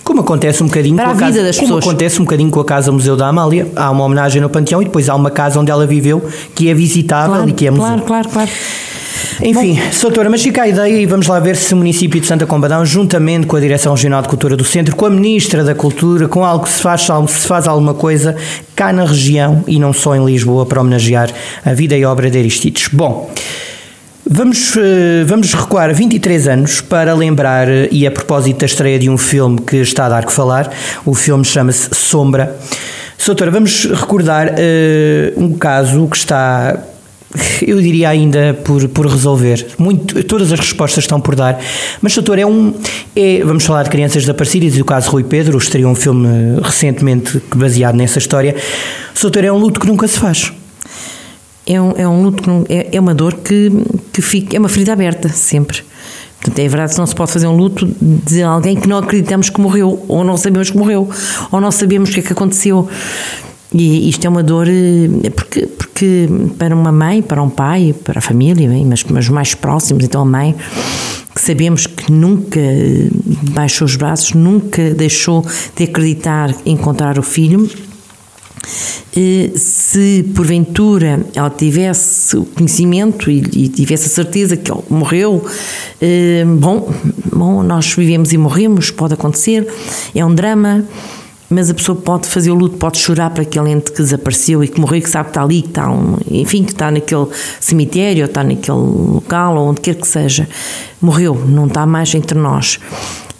como 0.03 0.21
acontece 0.21 0.63
um 0.63 0.67
bocadinho 0.67 0.95
para 0.95 1.05
com 1.05 1.11
a, 1.11 1.13
vida 1.13 1.27
casa, 1.27 1.43
das 1.43 1.55
como 1.57 1.67
pessoas. 1.67 1.85
acontece 1.85 2.21
um 2.21 2.23
bocadinho 2.23 2.49
com 2.49 2.59
a 2.59 2.65
casa 2.65 2.91
Museu 2.91 3.15
da 3.15 3.27
Amália 3.27 3.67
há 3.75 3.91
uma 3.91 4.03
homenagem 4.03 4.41
no 4.41 4.49
Panteão 4.49 4.81
e 4.81 4.85
depois 4.85 5.09
há 5.09 5.15
uma 5.15 5.31
casa 5.31 5.59
onde 5.59 5.71
ela 5.71 5.85
viveu 5.85 6.23
que 6.53 6.69
é 6.69 6.73
visitável 6.73 7.35
claro, 7.35 7.49
e 7.49 7.53
que 7.53 7.67
é 7.67 7.71
museu 7.71 7.85
claro 7.85 8.01
claro 8.03 8.29
claro 8.29 8.49
enfim, 9.41 9.77
Soutora, 9.91 10.29
mas 10.29 10.41
fica 10.41 10.63
a 10.63 10.67
ideia 10.67 11.01
e 11.01 11.05
vamos 11.05 11.27
lá 11.27 11.39
ver 11.39 11.55
se 11.55 11.73
o 11.73 11.77
município 11.77 12.21
de 12.21 12.27
Santa 12.27 12.45
Combadão, 12.45 12.85
juntamente 12.85 13.47
com 13.47 13.55
a 13.55 13.59
Direção 13.59 13.93
Regional 13.93 14.21
de 14.21 14.29
Cultura 14.29 14.55
do 14.55 14.63
Centro, 14.63 14.95
com 14.95 15.05
a 15.05 15.09
Ministra 15.09 15.63
da 15.63 15.75
Cultura, 15.75 16.27
com 16.27 16.45
algo 16.45 16.65
que 16.65 16.71
se 16.71 16.81
faz, 16.81 17.01
se 17.01 17.47
faz 17.47 17.67
alguma 17.67 17.93
coisa 17.93 18.35
cá 18.75 18.93
na 18.93 19.05
região 19.05 19.63
e 19.67 19.79
não 19.79 19.93
só 19.93 20.15
em 20.15 20.25
Lisboa 20.25 20.65
para 20.65 20.79
homenagear 20.79 21.29
a 21.65 21.73
vida 21.73 21.97
e 21.97 22.05
obra 22.05 22.29
de 22.29 22.37
Aristides. 22.37 22.89
Bom, 22.91 23.29
Vamos, 24.27 24.75
eh, 24.75 25.23
vamos 25.23 25.53
recuar 25.53 25.93
23 25.93 26.47
anos 26.47 26.81
para 26.81 27.13
lembrar, 27.13 27.69
eh, 27.69 27.87
e 27.91 28.07
a 28.07 28.11
propósito 28.11 28.61
da 28.61 28.65
estreia 28.65 28.97
de 28.97 29.07
um 29.07 29.19
filme 29.19 29.61
que 29.61 29.77
está 29.77 30.07
a 30.07 30.09
dar 30.09 30.25
que 30.25 30.33
falar, 30.33 30.73
o 31.05 31.13
filme 31.13 31.45
chama-se 31.45 31.89
Sombra. 31.93 32.57
Soutora, 33.19 33.51
vamos 33.51 33.85
recordar 33.85 34.47
uh, 34.47 35.39
um 35.39 35.53
caso 35.53 36.07
que 36.07 36.17
está, 36.17 36.75
eu 37.61 37.79
diria 37.79 38.09
ainda 38.09 38.55
por, 38.63 38.87
por 38.89 39.05
resolver. 39.05 39.67
Muito, 39.77 40.23
todas 40.23 40.51
as 40.51 40.59
respostas 40.59 41.03
estão 41.03 41.21
por 41.21 41.35
dar. 41.35 41.59
Mas, 42.01 42.13
Soutora, 42.13 42.41
é 42.41 42.45
um. 42.47 42.73
É, 43.15 43.43
vamos 43.43 43.63
falar 43.63 43.83
de 43.83 43.91
crianças 43.91 44.23
desaparecidas 44.23 44.73
e 44.73 44.79
do 44.79 44.85
caso 44.85 45.11
Rui 45.11 45.23
Pedro, 45.23 45.55
estreou 45.57 45.91
um 45.91 45.95
filme 45.95 46.59
recentemente 46.63 47.39
baseado 47.55 47.95
nessa 47.95 48.17
história. 48.17 48.55
Soutora, 49.13 49.45
é 49.45 49.51
um 49.51 49.57
luto 49.57 49.79
que 49.79 49.85
nunca 49.85 50.07
se 50.07 50.17
faz 50.17 50.51
é 51.65 51.81
um, 51.81 51.91
é 51.97 52.07
um 52.07 52.21
luto, 52.21 52.65
é, 52.69 52.89
é 52.95 52.99
uma 52.99 53.13
dor 53.13 53.33
que, 53.33 53.71
que 54.15 54.21
fica, 54.21 54.55
é 54.55 54.59
uma 54.59 54.69
ferida 54.69 54.93
aberta, 54.93 55.27
sempre. 55.27 55.83
Portanto, 56.39 56.59
é 56.59 56.67
verdade 56.69 56.93
que 56.93 56.99
não 56.99 57.05
se 57.05 57.13
pode 57.13 57.31
fazer 57.33 57.47
um 57.47 57.55
luto 57.57 57.85
de 58.01 58.41
alguém 58.41 58.77
que 58.77 58.87
não 58.87 58.97
acreditamos 58.97 59.49
que 59.49 59.59
morreu, 59.59 60.05
ou 60.07 60.23
não 60.23 60.37
sabemos 60.37 60.69
que 60.69 60.77
morreu, 60.77 61.09
ou 61.51 61.59
não 61.59 61.69
sabemos 61.69 62.09
o 62.09 62.13
que 62.13 62.21
é 62.21 62.23
que 62.23 62.31
aconteceu. 62.31 62.87
E 63.73 64.07
isto 64.07 64.25
é 64.25 64.29
uma 64.29 64.41
dor, 64.41 64.67
é 64.69 65.29
porque, 65.29 65.67
porque 65.67 66.29
para 66.57 66.73
uma 66.73 66.93
mãe, 66.93 67.21
para 67.21 67.43
um 67.43 67.49
pai, 67.49 67.93
para 68.05 68.19
a 68.19 68.21
família, 68.21 68.69
mas, 68.85 69.03
mas 69.03 69.27
mais 69.27 69.53
próximos, 69.53 70.05
então 70.05 70.21
a 70.21 70.25
mãe, 70.25 70.55
que 71.33 71.41
sabemos 71.41 71.85
que 71.85 72.09
nunca 72.09 72.61
baixou 73.51 73.85
os 73.85 73.97
braços, 73.97 74.31
nunca 74.31 74.93
deixou 74.93 75.45
de 75.75 75.83
acreditar 75.83 76.55
em 76.65 76.73
encontrar 76.73 77.19
o 77.19 77.23
filho, 77.23 77.69
se 79.55 80.23
porventura 80.35 81.25
ela 81.33 81.49
tivesse 81.49 82.35
o 82.37 82.45
conhecimento 82.45 83.29
e, 83.29 83.39
e 83.53 83.69
tivesse 83.69 84.07
a 84.07 84.09
certeza 84.09 84.57
que 84.57 84.71
ele 84.71 84.81
morreu, 84.89 85.45
eh, 86.01 86.43
bom, 86.45 86.91
bom, 87.31 87.63
nós 87.63 87.93
vivemos 87.93 88.33
e 88.33 88.37
morremos, 88.37 88.91
pode 88.91 89.13
acontecer, 89.13 89.67
é 90.13 90.25
um 90.25 90.33
drama, 90.33 90.83
mas 91.49 91.69
a 91.69 91.73
pessoa 91.73 91.95
pode 91.95 92.27
fazer 92.27 92.51
o 92.51 92.55
luto, 92.55 92.77
pode 92.77 92.97
chorar 92.97 93.29
para 93.29 93.43
aquele 93.43 93.71
ente 93.71 93.91
que 93.91 93.97
desapareceu 94.01 94.63
e 94.63 94.67
que 94.67 94.79
morreu, 94.79 95.01
que 95.01 95.09
sabe 95.09 95.25
que 95.25 95.29
está 95.31 95.43
ali, 95.43 95.61
que 95.61 95.67
está, 95.69 95.89
um, 95.89 96.17
enfim, 96.29 96.63
que 96.63 96.71
está 96.71 96.89
naquele 96.89 97.27
cemitério, 97.59 98.23
ou 98.23 98.25
está 98.25 98.43
naquele 98.43 98.77
local, 98.77 99.55
ou 99.57 99.69
onde 99.69 99.81
quer 99.81 99.95
que 99.95 100.07
seja. 100.07 100.47
Morreu, 100.99 101.35
não 101.47 101.67
está 101.67 101.85
mais 101.85 102.13
entre 102.15 102.37
nós. 102.37 102.79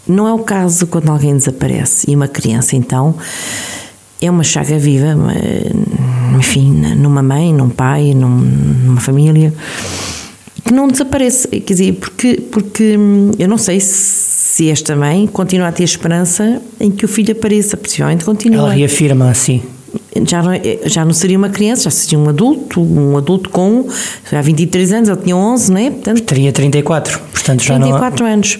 Não 0.08 0.28
é 0.28 0.34
o 0.34 0.40
caso 0.40 0.86
quando 0.86 1.10
alguém 1.10 1.36
desaparece. 1.36 2.10
E 2.10 2.16
uma 2.16 2.28
criança, 2.28 2.76
então, 2.76 3.16
é 4.26 4.32
uma 4.32 4.44
chaga 4.44 4.78
viva, 4.78 5.16
enfim, 6.38 6.72
numa 6.98 7.24
mãe, 7.24 7.54
num 7.54 7.70
pai, 7.70 8.14
numa 8.14 9.00
família, 9.00 9.54
que 10.64 10.74
não 10.74 10.88
desaparece. 10.88 11.48
Quer 11.48 11.74
dizer, 11.74 11.94
porque, 11.94 12.42
porque 12.52 12.98
hum, 12.98 13.32
eu 13.38 13.48
não 13.48 13.58
sei 13.58 13.80
se 13.80 14.70
esta 14.70 14.96
mãe 14.96 15.28
continua 15.28 15.68
a 15.68 15.72
ter 15.72 15.84
esperança 15.84 16.62
em 16.80 16.90
que 16.90 17.06
o 17.06 17.08
filho 17.08 17.32
apareça, 17.32 17.78
possivelmente 17.78 18.26
continua. 18.26 18.68
Ela 18.68 18.74
reafirma 18.74 19.30
assim. 19.30 19.62
Já 20.28 20.42
não, 20.42 20.52
já 20.86 21.06
não 21.06 21.14
seria 21.14 21.38
uma 21.38 21.50
criança, 21.50 21.84
já 21.84 21.92
seria 21.92 22.18
um 22.18 22.28
adulto, 22.28 22.82
um 22.82 23.18
adulto 23.18 23.50
com 23.50 23.88
há 24.32 24.42
23 24.42 24.94
anos, 24.94 25.10
ele 25.10 25.22
tinha 25.22 25.36
11, 25.36 25.72
não 25.72 25.80
é? 25.80 25.92
Portanto, 25.92 26.22
Teria 26.24 26.52
34, 26.52 27.20
portanto 27.32 27.64
já 27.64 27.76
34 27.80 28.24
não... 28.24 28.34
anos. 28.34 28.60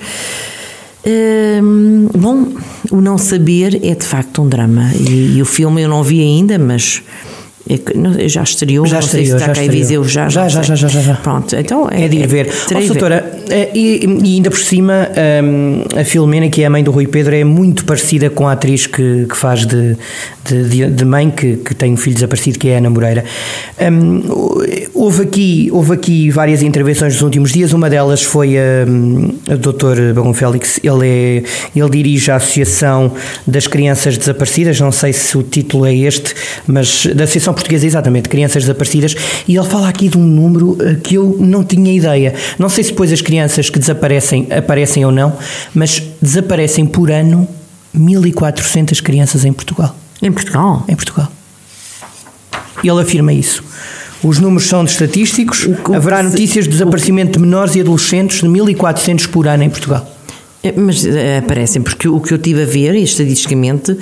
Hum, 1.08 2.08
bom, 2.18 2.48
o 2.92 3.02
não 3.02 3.18
saber 3.18 3.80
é 3.84 3.96
de 3.96 4.06
facto 4.06 4.42
um 4.42 4.48
drama. 4.48 4.92
E, 4.94 5.38
e, 5.38 5.42
o 5.42 5.46
filme 5.46 5.82
eu 5.82 5.90
não 5.90 6.04
vi 6.04 6.22
ainda, 6.22 6.58
mas 6.58 7.02
é 7.68 8.28
já 8.28 8.44
estreou, 8.44 8.86
já 8.86 9.00
estreou, 9.00 9.26
se 9.26 9.46
já 9.46 9.54
cá 9.54 9.62
Viseu 9.62 10.04
já 10.04 10.30
já, 10.30 10.48
já, 10.48 10.62
já, 10.62 10.76
já, 10.76 10.88
já, 10.88 11.02
já. 11.02 11.16
Pronto, 11.16 11.56
então 11.56 11.90
é, 11.92 12.06
é 12.06 12.08
de 12.08 12.18
ir 12.18 12.28
ver. 12.28 12.48
É, 12.48 12.78
oh, 12.78 12.88
doutora, 12.88 13.40
e, 13.74 14.06
e, 14.24 14.36
ainda 14.36 14.52
por 14.52 14.60
cima, 14.60 15.10
um, 15.44 15.84
a 16.00 16.04
Filomena, 16.04 16.48
que 16.48 16.62
é 16.62 16.68
a 16.68 16.70
mãe 16.70 16.84
do 16.84 16.92
Rui 16.92 17.08
Pedro, 17.08 17.36
é 17.36 17.44
muito 17.44 17.84
parecida 17.86 18.30
com 18.30 18.48
a 18.48 18.52
atriz 18.52 18.86
que, 18.86 19.26
que 19.28 19.36
faz 19.36 19.66
de, 19.66 19.98
de, 20.44 20.92
de 20.92 21.06
mãe, 21.06 21.32
que, 21.32 21.58
que 21.58 21.74
tem 21.74 21.94
um 21.94 21.98
filho 21.98 22.14
desaparecido, 22.14 22.60
que 22.60 22.70
é 22.70 22.76
a 22.76 22.78
Ana 22.78 22.90
Moreira. 22.92 23.26
Um, 23.82 24.22
houve, 24.94 25.24
aqui, 25.24 25.70
houve 25.72 25.94
aqui 25.94 26.30
várias 26.30 26.62
intervenções 26.62 27.14
nos 27.14 27.24
últimos 27.24 27.52
dias, 27.52 27.74
uma 27.74 27.90
delas 27.90 28.22
foi 28.22 28.58
a, 28.60 28.84
a 29.52 29.56
Dr. 29.56 30.14
Bagão 30.14 30.34
Félix, 30.36 30.80
ele, 30.84 31.08
é, 31.08 31.44
ele 31.76 31.90
dirige 31.90 32.30
a 32.30 32.36
Associação 32.36 33.12
das 33.48 33.66
Crianças 33.66 34.18
Desaparecidas, 34.20 34.80
não 34.80 34.92
sei 34.92 35.14
se 35.14 35.36
o 35.36 35.42
título 35.42 35.88
é 35.88 35.96
este, 35.96 36.36
mas 36.68 37.08
da 37.08 37.24
Associação 37.24 37.55
Portuguesa, 37.56 37.86
exatamente, 37.86 38.30
Crianças 38.30 38.64
Desaparecidas, 38.64 39.16
e 39.48 39.56
ele 39.56 39.68
fala 39.68 39.90
aqui 39.90 40.08
de 40.08 40.18
um 40.18 40.24
número 40.24 40.78
eh, 40.80 40.96
que 40.96 41.16
eu 41.16 41.38
não 41.40 41.64
tinha 41.64 41.92
ideia. 41.92 42.36
Não 42.60 42.70
sei 42.70 42.84
se 42.84 42.92
depois 42.92 43.12
as 43.12 43.22
crianças 43.22 43.70
que 43.70 43.80
desaparecem 43.80 44.48
aparecem 44.52 45.04
ou 45.06 45.12
não, 45.12 45.34
mas 45.74 46.02
desaparecem 46.22 46.86
por 46.86 47.10
ano 47.10 47.48
1400 47.94 49.02
crianças 49.02 49.46
em 49.46 49.54
Portugal. 49.54 49.96
Em 50.22 50.32
Portugal? 50.32 50.86
Em 50.88 50.96
Portugal. 50.96 51.32
E 52.84 52.90
ele 52.90 53.02
afirma 53.02 53.34
isso. 53.34 53.64
Os 54.24 54.40
números 54.40 54.68
são 54.68 54.84
de 54.84 54.92
estatísticos. 54.92 55.68
Haverá 55.94 56.24
notícias 56.24 56.66
de 56.66 56.72
desaparecimento 56.72 57.34
de 57.34 57.40
menores 57.40 57.76
e 57.76 57.82
adolescentes 57.82 58.42
de 58.42 58.48
1400 58.48 59.28
por 59.28 59.48
ano 59.48 59.64
em 59.64 59.70
Portugal. 59.70 60.12
É, 60.64 60.74
mas 60.76 61.06
é, 61.06 61.38
aparecem, 61.38 61.80
porque 61.80 62.08
o 62.08 62.20
que 62.20 62.34
eu 62.34 62.40
tive 62.40 62.64
a 62.64 62.66
ver, 62.66 62.96
estatisticamente, 62.96 63.96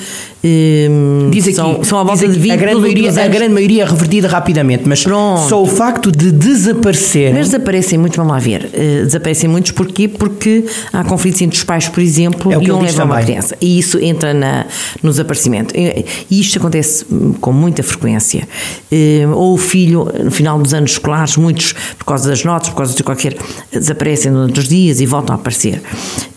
Hum, 0.46 1.30
diz 1.32 1.46
aqui, 1.46 1.56
são, 1.56 1.82
são 1.86 2.00
à 2.00 2.04
volta 2.04 2.28
de 2.28 2.38
20 2.38 2.52
a 2.52 2.56
grande, 2.58 2.82
maioria, 2.82 3.10
a 3.10 3.28
grande 3.30 3.54
maioria 3.54 3.84
é 3.84 3.86
revertida 3.86 4.28
rapidamente, 4.28 4.84
mas 4.86 5.02
Pronto. 5.02 5.48
só 5.48 5.64
o 5.64 5.66
facto 5.66 6.12
de 6.12 6.34
desaparecer. 6.34 7.34
Mas 7.34 7.48
desaparecem 7.48 7.98
muitos, 7.98 8.18
vamos 8.18 8.34
lá 8.34 8.40
ver. 8.40 8.66
Uh, 8.66 9.06
desaparecem 9.06 9.50
muitos 9.50 9.72
porquê? 9.72 10.10
Porque 10.10 10.66
há 10.92 11.02
conflitos 11.06 11.42
entre 11.42 11.58
os 11.58 11.64
pais, 11.64 11.88
por 11.88 12.02
exemplo, 12.02 12.52
é 12.52 12.62
e 12.62 12.70
um 12.70 12.82
leva 12.82 13.06
uma 13.06 13.22
criança. 13.22 13.56
E 13.62 13.80
isso 13.80 13.98
entra 14.00 14.34
na, 14.34 14.66
no 15.02 15.12
desaparecimento. 15.12 15.74
E 15.78 16.06
isto 16.30 16.58
acontece 16.58 17.06
com 17.40 17.54
muita 17.54 17.82
frequência. 17.82 18.46
Uh, 18.92 19.32
ou 19.34 19.54
o 19.54 19.58
filho, 19.58 20.12
no 20.26 20.32
final 20.32 20.60
dos 20.60 20.74
anos 20.74 20.92
escolares, 20.92 21.38
muitos, 21.38 21.74
por 21.98 22.04
causa 22.04 22.30
das 22.30 22.44
notas, 22.44 22.68
por 22.68 22.76
causa 22.76 22.94
de 22.94 23.02
qualquer. 23.02 23.38
desaparecem 23.72 24.30
durante 24.30 24.60
os 24.60 24.68
dias 24.68 25.00
e 25.00 25.06
voltam 25.06 25.38
a 25.38 25.40
aparecer. 25.40 25.82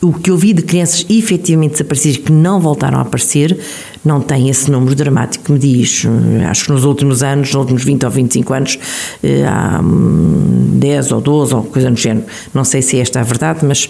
O, 0.01 0.13
que 0.13 0.31
eu 0.31 0.37
vi 0.37 0.53
de 0.53 0.63
crianças 0.63 1.05
efetivamente 1.11 1.73
desaparecidas 1.73 2.19
que 2.19 2.31
não 2.31 2.61
voltaram 2.61 2.99
a 2.99 3.03
aparecer 3.03 3.59
não 4.07 4.21
tem 4.21 4.49
esse 4.49 4.71
número 4.71 4.95
dramático 4.95 5.45
que 5.45 5.53
me 5.53 5.59
diz. 5.59 6.07
Acho 6.49 6.67
que 6.67 6.73
nos 6.73 6.85
últimos 6.85 7.23
anos, 7.23 7.49
nos 7.49 7.55
últimos 7.57 7.85
20 7.85 8.05
ou 8.05 8.11
25 8.11 8.55
anos, 8.55 8.79
eh, 9.23 9.45
há 9.45 9.81
10 9.83 11.13
ou 11.13 11.21
12 11.21 11.55
ou 11.55 11.63
coisa 11.65 11.91
no 11.91 11.97
género. 11.97 12.27
Não 12.55 12.65
sei 12.65 12.83
se 12.83 13.01
esta 13.01 13.19
é 13.19 13.23
a 13.23 13.25
verdade, 13.25 13.67
mas 13.67 13.89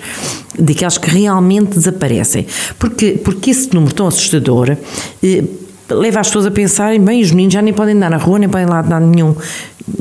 daquelas 0.59 0.97
que 0.97 1.11
realmente 1.11 1.77
desaparecem. 1.77 2.47
Porque, 2.79 3.13
porque 3.23 3.51
esse 3.51 3.73
número 3.75 3.95
tão 3.95 4.07
assustador 4.07 4.77
eh, 5.23 5.45
leva 5.91 6.21
as 6.21 6.29
pessoas 6.29 6.47
a 6.47 6.51
pensarem, 6.51 7.01
bem, 7.01 7.23
os 7.23 7.31
meninos 7.31 7.55
já 7.55 7.63
nem 7.63 7.75
podem 7.75 7.95
andar 7.95 8.11
na 8.11 8.17
rua, 8.17 8.39
nem 8.39 8.49
podem 8.49 8.67
lá 8.67 8.83
de 8.83 8.89
nada 8.89 9.05
nenhum. 9.05 9.35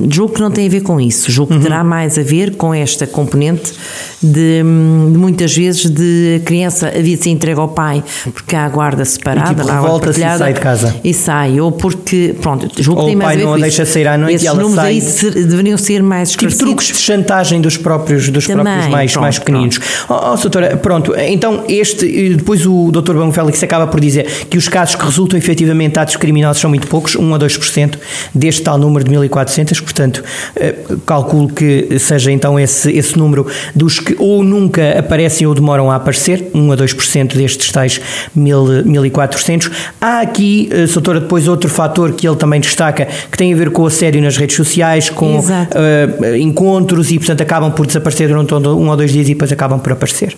Julgo 0.10 0.34
que 0.34 0.42
não 0.42 0.50
tem 0.50 0.68
a 0.68 0.70
ver 0.70 0.82
com 0.82 1.00
isso. 1.00 1.32
Julgo 1.32 1.52
que 1.52 1.58
uhum. 1.58 1.64
terá 1.64 1.84
mais 1.84 2.18
a 2.18 2.24
ver 2.24 2.56
com 2.56 2.74
esta 2.74 3.06
componente 3.06 3.74
de, 4.22 4.62
de, 4.62 4.64
muitas 4.64 5.56
vezes 5.56 5.90
de 5.90 6.42
a 6.42 6.46
criança 6.46 6.88
havia 6.88 7.16
de 7.16 7.24
ser 7.24 7.30
entregue 7.30 7.60
ao 7.60 7.68
pai 7.68 8.04
porque 8.34 8.56
há 8.56 8.66
a 8.66 8.70
guarda 8.70 9.06
separada, 9.06 9.52
e, 9.52 9.56
tipo, 9.56 9.68
revolta-se 9.68 10.20
e 10.20 10.38
sai 10.38 10.54
de 10.54 10.60
casa. 10.60 10.96
E 11.04 11.14
sai, 11.14 11.60
ou 11.60 11.72
porque, 11.72 12.36
pronto, 12.42 12.68
julgo 12.82 13.02
ou 13.02 13.08
que 13.08 13.12
tem 13.12 13.16
mais 13.16 13.34
a 13.34 13.38
ver 13.38 13.44
com 13.44 13.50
não 13.50 13.58
a 13.58 13.62
deixa 13.62 13.86
sair 13.86 14.08
à 14.08 14.18
noite 14.18 14.36
Esses 14.36 14.46
e 14.46 14.48
ela 14.48 14.60
números 14.60 14.76
sai. 14.76 14.92
aí 14.92 15.02
ser, 15.02 15.32
deveriam 15.32 15.78
ser 15.78 16.02
mais 16.02 16.32
Tipo 16.32 16.56
truques 16.56 16.88
de 16.88 16.98
chantagem 16.98 17.62
dos 17.62 17.78
próprios, 17.78 18.30
dos 18.30 18.48
Também, 18.48 18.64
próprios 18.64 18.88
mais, 18.92 19.12
pronto, 19.12 19.24
mais 19.24 19.40
pequeninos. 19.40 19.80
Oh, 20.10 20.34
oh, 20.34 20.36
doutora, 20.36 20.78
pronto, 20.78 21.14
então 21.16 21.64
este, 21.70 22.34
depois 22.36 22.66
o 22.66 22.92
doutor 22.92 23.16
Bão 23.16 23.32
Félix 23.32 23.62
acaba 23.62 23.88
por 23.88 24.00
dizer 24.00 24.26
que 24.50 24.58
os 24.58 24.68
casos 24.68 24.96
que 24.96 25.06
resultam 25.06 25.38
efetivamente 25.38 25.94
de 25.94 26.00
atos 26.00 26.16
criminosos 26.16 26.62
são 26.62 26.70
muito 26.70 26.88
poucos, 26.88 27.16
1 27.16 27.34
a 27.34 27.40
2% 27.40 27.98
deste 28.34 28.62
tal 28.62 28.78
número 28.78 29.04
de 29.04 29.12
1400, 29.12 29.75
portanto, 29.80 30.24
eh, 30.56 30.76
calculo 31.06 31.50
que 31.50 31.98
seja 32.00 32.32
então 32.32 32.60
esse, 32.60 32.92
esse 32.92 33.18
número 33.18 33.48
dos 33.74 34.00
que 34.00 34.16
ou 34.20 34.44
nunca 34.44 34.98
aparecem 34.98 35.46
ou 35.48 35.54
demoram 35.54 35.92
a 35.92 35.96
aparecer, 35.96 36.50
1 36.54 36.72
a 36.72 36.78
2% 36.78 37.36
destes 37.36 37.72
tais 37.72 38.00
1400. 38.36 39.72
Há 40.00 40.22
aqui, 40.22 40.70
eh, 40.72 40.86
doutora, 40.86 41.20
depois 41.20 41.48
outro 41.48 41.70
fator 41.70 42.14
que 42.14 42.28
ele 42.28 42.36
também 42.36 42.60
destaca, 42.60 43.08
que 43.32 43.38
tem 43.38 43.54
a 43.54 43.56
ver 43.56 43.70
com 43.72 43.84
o 43.84 43.88
assédio 43.88 44.22
nas 44.22 44.38
redes 44.38 44.56
sociais, 44.56 45.10
com 45.10 45.40
uh, 45.40 46.36
encontros 46.40 47.12
e, 47.12 47.18
portanto, 47.18 47.42
acabam 47.42 47.72
por 47.72 47.86
desaparecer 47.86 48.28
durante 48.28 48.54
um 48.54 48.90
ou 48.90 48.98
dois 48.98 49.12
dias 49.12 49.28
e 49.28 49.34
depois 49.34 49.52
acabam 49.52 49.80
por 49.80 49.94
aparecer. 49.94 50.36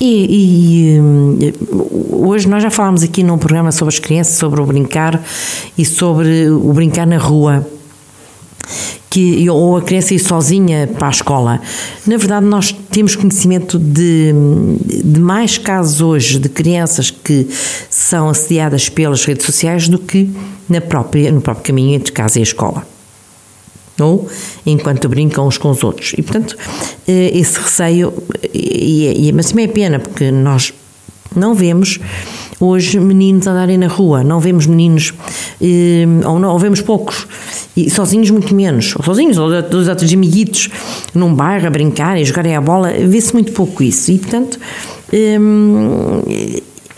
E, 0.00 0.96
e 1.00 1.54
hoje 2.10 2.48
nós 2.48 2.62
já 2.62 2.70
falámos 2.70 3.02
aqui 3.02 3.22
num 3.22 3.38
programa 3.38 3.72
sobre 3.72 3.94
as 3.94 3.98
crianças, 3.98 4.36
sobre 4.36 4.60
o 4.60 4.66
brincar 4.66 5.20
e 5.76 5.84
sobre 5.84 6.48
o 6.48 6.72
brincar 6.72 7.06
na 7.06 7.18
rua 7.18 7.66
que, 9.08 9.48
ou 9.48 9.76
a 9.76 9.82
criança 9.82 10.14
ir 10.14 10.18
sozinha 10.18 10.86
para 10.86 11.08
a 11.08 11.10
escola. 11.10 11.60
Na 12.06 12.16
verdade, 12.16 12.46
nós 12.46 12.72
temos 12.90 13.16
conhecimento 13.16 13.78
de, 13.78 14.32
de 15.04 15.20
mais 15.20 15.58
casos 15.58 16.00
hoje 16.00 16.38
de 16.38 16.48
crianças 16.48 17.10
que 17.10 17.48
são 17.90 18.28
assediadas 18.28 18.88
pelas 18.88 19.24
redes 19.24 19.44
sociais 19.46 19.88
do 19.88 19.98
que 19.98 20.30
na 20.68 20.80
própria, 20.80 21.32
no 21.32 21.40
próprio 21.40 21.64
caminho 21.64 21.94
entre 21.94 22.12
casa 22.12 22.38
e 22.38 22.42
escola. 22.42 22.86
Ou 24.00 24.28
enquanto 24.64 25.08
brincam 25.08 25.48
uns 25.48 25.58
com 25.58 25.70
os 25.70 25.82
outros. 25.82 26.12
E, 26.16 26.22
portanto, 26.22 26.56
eh, 27.06 27.36
esse 27.36 27.58
receio, 27.58 28.12
e, 28.54 29.28
e, 29.28 29.32
mas 29.32 29.48
também 29.48 29.64
é 29.64 29.68
pena, 29.68 29.98
porque 29.98 30.30
nós 30.30 30.72
não 31.34 31.54
vemos 31.54 31.98
hoje 32.60 32.98
meninos 32.98 33.46
andarem 33.46 33.78
na 33.78 33.86
rua, 33.86 34.22
não 34.24 34.40
vemos 34.40 34.66
meninos, 34.66 35.14
eh, 35.60 36.06
ou, 36.24 36.38
não, 36.38 36.52
ou 36.52 36.58
vemos 36.58 36.80
poucos, 36.80 37.26
e 37.78 37.90
sozinhos 37.90 38.30
muito 38.30 38.54
menos, 38.54 38.94
ou 38.96 39.04
sozinhos, 39.04 39.38
ou 39.38 39.62
dos 39.62 39.86
outros 39.86 40.12
amiguitos, 40.12 40.68
num 41.14 41.32
bairro 41.32 41.66
a 41.66 41.70
brincarem, 41.70 42.22
a 42.22 42.26
jogarem 42.26 42.56
a 42.56 42.60
bola, 42.60 42.90
vê-se 42.92 43.32
muito 43.32 43.52
pouco 43.52 43.82
isso, 43.82 44.10
e 44.10 44.18
portanto. 44.18 44.58
Eh, 45.12 45.38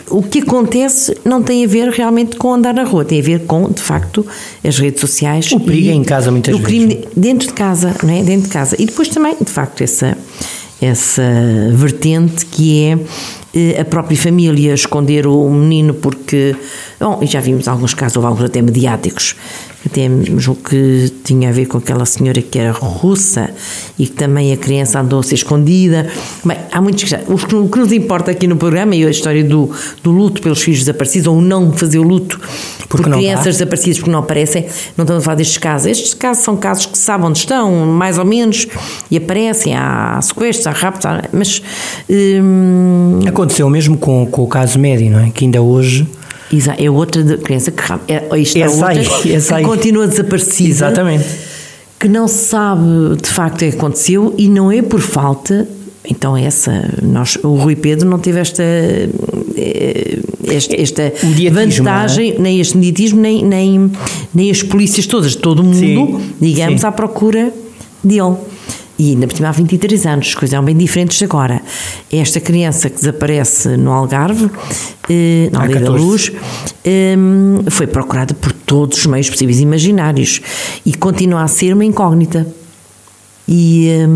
o 0.09 0.21
que 0.21 0.39
acontece 0.39 1.15
não 1.23 1.41
tem 1.41 1.63
a 1.63 1.67
ver 1.67 1.87
realmente 1.87 2.35
com 2.35 2.53
andar 2.53 2.73
na 2.73 2.83
rua, 2.83 3.05
tem 3.05 3.21
a 3.21 3.23
ver 3.23 3.45
com, 3.45 3.69
de 3.69 3.81
facto, 3.81 4.25
as 4.61 4.77
redes 4.77 4.99
sociais. 4.99 5.49
O 5.53 5.59
perigo 5.61 5.89
é 5.89 5.93
em 5.93 6.03
casa 6.03 6.29
muitas 6.29 6.53
o 6.53 6.57
vezes. 6.57 6.67
crime 6.67 7.07
dentro 7.15 7.47
de 7.47 7.53
casa, 7.53 7.95
não 8.03 8.13
é? 8.13 8.21
Dentro 8.21 8.47
de 8.47 8.49
casa. 8.49 8.75
E 8.77 8.85
depois 8.85 9.07
também, 9.07 9.37
de 9.39 9.49
facto, 9.49 9.81
essa, 9.81 10.17
essa 10.81 11.23
vertente 11.73 12.45
que 12.45 12.83
é 12.83 12.99
eh, 13.53 13.81
a 13.81 13.85
própria 13.85 14.17
família 14.17 14.73
esconder 14.73 15.27
o 15.27 15.49
menino 15.49 15.93
porque, 15.93 16.55
bom, 16.99 17.19
já 17.23 17.39
vimos 17.39 17.67
alguns 17.67 17.93
casos, 17.93 18.17
houve 18.17 18.27
alguns 18.27 18.45
até 18.45 18.61
mediáticos, 18.61 19.35
até 19.85 20.07
o 20.07 20.55
que 20.55 21.11
tinha 21.23 21.49
a 21.49 21.51
ver 21.51 21.65
com 21.65 21.77
aquela 21.77 22.05
senhora 22.05 22.41
que 22.41 22.59
era 22.59 22.71
russa 22.71 23.49
e 23.97 24.05
que 24.05 24.11
também 24.13 24.53
a 24.53 24.57
criança 24.57 24.99
andou 24.99 25.19
a 25.19 25.23
ser 25.23 25.35
escondida. 25.35 26.07
Bem, 26.45 26.57
há 26.71 26.79
muitos 26.79 27.11
O 27.27 27.67
que 27.67 27.79
nos 27.79 27.91
importa 27.91 28.31
aqui 28.31 28.47
no 28.47 28.55
programa 28.57 28.95
é 28.95 29.05
a 29.05 29.09
história 29.09 29.43
do, 29.43 29.71
do 30.03 30.11
luto 30.11 30.41
pelos 30.41 30.61
filhos 30.61 30.79
desaparecidos 30.81 31.27
ou 31.27 31.41
não 31.41 31.73
fazer 31.73 31.99
o 31.99 32.03
luto 32.03 32.39
por 32.87 33.01
crianças 33.01 33.45
dá. 33.45 33.51
desaparecidas 33.51 33.97
porque 33.97 34.11
não 34.11 34.19
aparecem. 34.19 34.63
Não 34.97 35.03
estamos 35.03 35.23
a 35.23 35.25
falar 35.25 35.35
destes 35.35 35.57
casos. 35.57 35.87
Estes 35.87 36.13
casos 36.13 36.43
são 36.43 36.55
casos 36.57 36.85
que 36.85 36.97
sabem 36.97 37.27
onde 37.27 37.39
estão, 37.39 37.85
mais 37.87 38.17
ou 38.17 38.25
menos, 38.25 38.67
e 39.09 39.17
aparecem. 39.17 39.75
Há 39.75 40.19
sequestros, 40.21 40.67
há 40.67 40.71
raptos, 40.71 41.09
mas. 41.33 41.61
Hum, 42.09 43.19
Aconteceu 43.25 43.69
mesmo 43.69 43.97
com, 43.97 44.25
com 44.27 44.43
o 44.43 44.47
caso 44.47 44.77
médio, 44.77 45.09
não 45.09 45.19
é? 45.19 45.29
Que 45.31 45.45
ainda 45.45 45.61
hoje. 45.61 46.05
É 46.77 46.89
outra 46.89 47.37
criança 47.37 47.71
que 47.71 47.81
é, 48.07 48.39
isto 48.39 48.57
é, 48.57 48.67
outra 48.67 48.89
aí, 48.89 49.05
que 49.05 49.63
continua 49.63 50.07
desaparecida. 50.07 50.69
Exatamente. 50.69 51.25
Que 51.99 52.07
não 52.07 52.27
se 52.27 52.45
sabe 52.45 53.15
de 53.21 53.29
facto 53.29 53.55
o 53.55 53.59
que 53.59 53.65
aconteceu 53.77 54.33
e 54.37 54.49
não 54.49 54.71
é 54.71 54.81
por 54.81 54.99
falta. 54.99 55.67
Então 56.09 56.35
essa, 56.35 56.71
nós, 57.01 57.37
o 57.43 57.55
Rui 57.55 57.75
Pedro 57.75 58.09
não 58.09 58.17
teve 58.17 58.39
esta, 58.39 58.63
eh, 58.63 60.19
esta, 60.47 60.75
esta 60.81 61.01
é? 61.03 61.49
vantagem, 61.51 62.31
é? 62.31 62.39
nem 62.39 62.59
este 62.59 62.75
mediatismo, 62.75 63.21
nem, 63.21 63.45
nem, 63.45 63.91
nem 64.33 64.49
as 64.49 64.63
polícias 64.63 65.05
todas, 65.05 65.35
todo 65.35 65.59
o 65.59 65.63
mundo, 65.63 66.19
sim, 66.19 66.33
digamos, 66.41 66.81
sim. 66.81 66.87
à 66.87 66.91
procura 66.91 67.53
dele. 68.03 68.35
E 69.01 69.09
ainda 69.09 69.25
por 69.25 69.35
cima 69.35 69.49
há 69.49 69.51
23 69.51 70.05
anos, 70.05 70.27
as 70.27 70.35
coisas 70.35 70.53
eram 70.53 70.63
bem 70.63 70.77
diferentes 70.77 71.23
agora. 71.23 71.59
Esta 72.11 72.39
criança 72.39 72.87
que 72.87 72.97
desaparece 72.97 73.75
no 73.75 73.89
Algarve, 73.91 74.47
eh, 75.09 75.49
na 75.51 75.63
Aldeia 75.63 75.79
da 75.79 75.89
Luz, 75.89 76.31
eh, 76.85 77.15
foi 77.71 77.87
procurada 77.87 78.35
por 78.35 78.51
todos 78.51 78.99
os 78.99 79.07
meios 79.07 79.27
possíveis 79.27 79.59
e 79.59 79.63
imaginários 79.63 80.39
e 80.85 80.93
continua 80.93 81.41
a 81.41 81.47
ser 81.47 81.73
uma 81.73 81.83
incógnita. 81.83 82.45
E, 83.47 83.87
eh, 83.89 84.07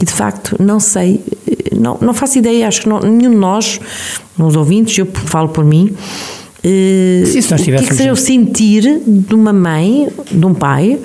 e 0.00 0.04
de 0.04 0.12
facto, 0.12 0.56
não 0.58 0.80
sei, 0.80 1.22
não, 1.72 1.98
não 2.00 2.12
faço 2.12 2.36
ideia, 2.36 2.66
acho 2.66 2.80
que 2.80 2.88
não, 2.88 2.98
nenhum 2.98 3.30
de 3.30 3.36
nós, 3.36 3.80
nos 4.36 4.56
ouvintes, 4.56 4.98
eu 4.98 5.06
falo 5.06 5.50
por 5.50 5.64
mim, 5.64 5.94
eh, 6.64 7.22
se 7.26 7.48
nós 7.48 7.60
o 7.60 7.64
que 7.64 7.70
é 7.70 7.78
que 7.78 7.94
seja 7.94 8.12
o 8.12 8.16
sentir 8.16 9.02
de 9.06 9.34
uma 9.36 9.52
mãe, 9.52 10.08
de 10.32 10.44
um 10.44 10.52
pai, 10.52 10.98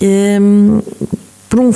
eh, 0.00 0.38
por 1.48 1.60
um 1.60 1.72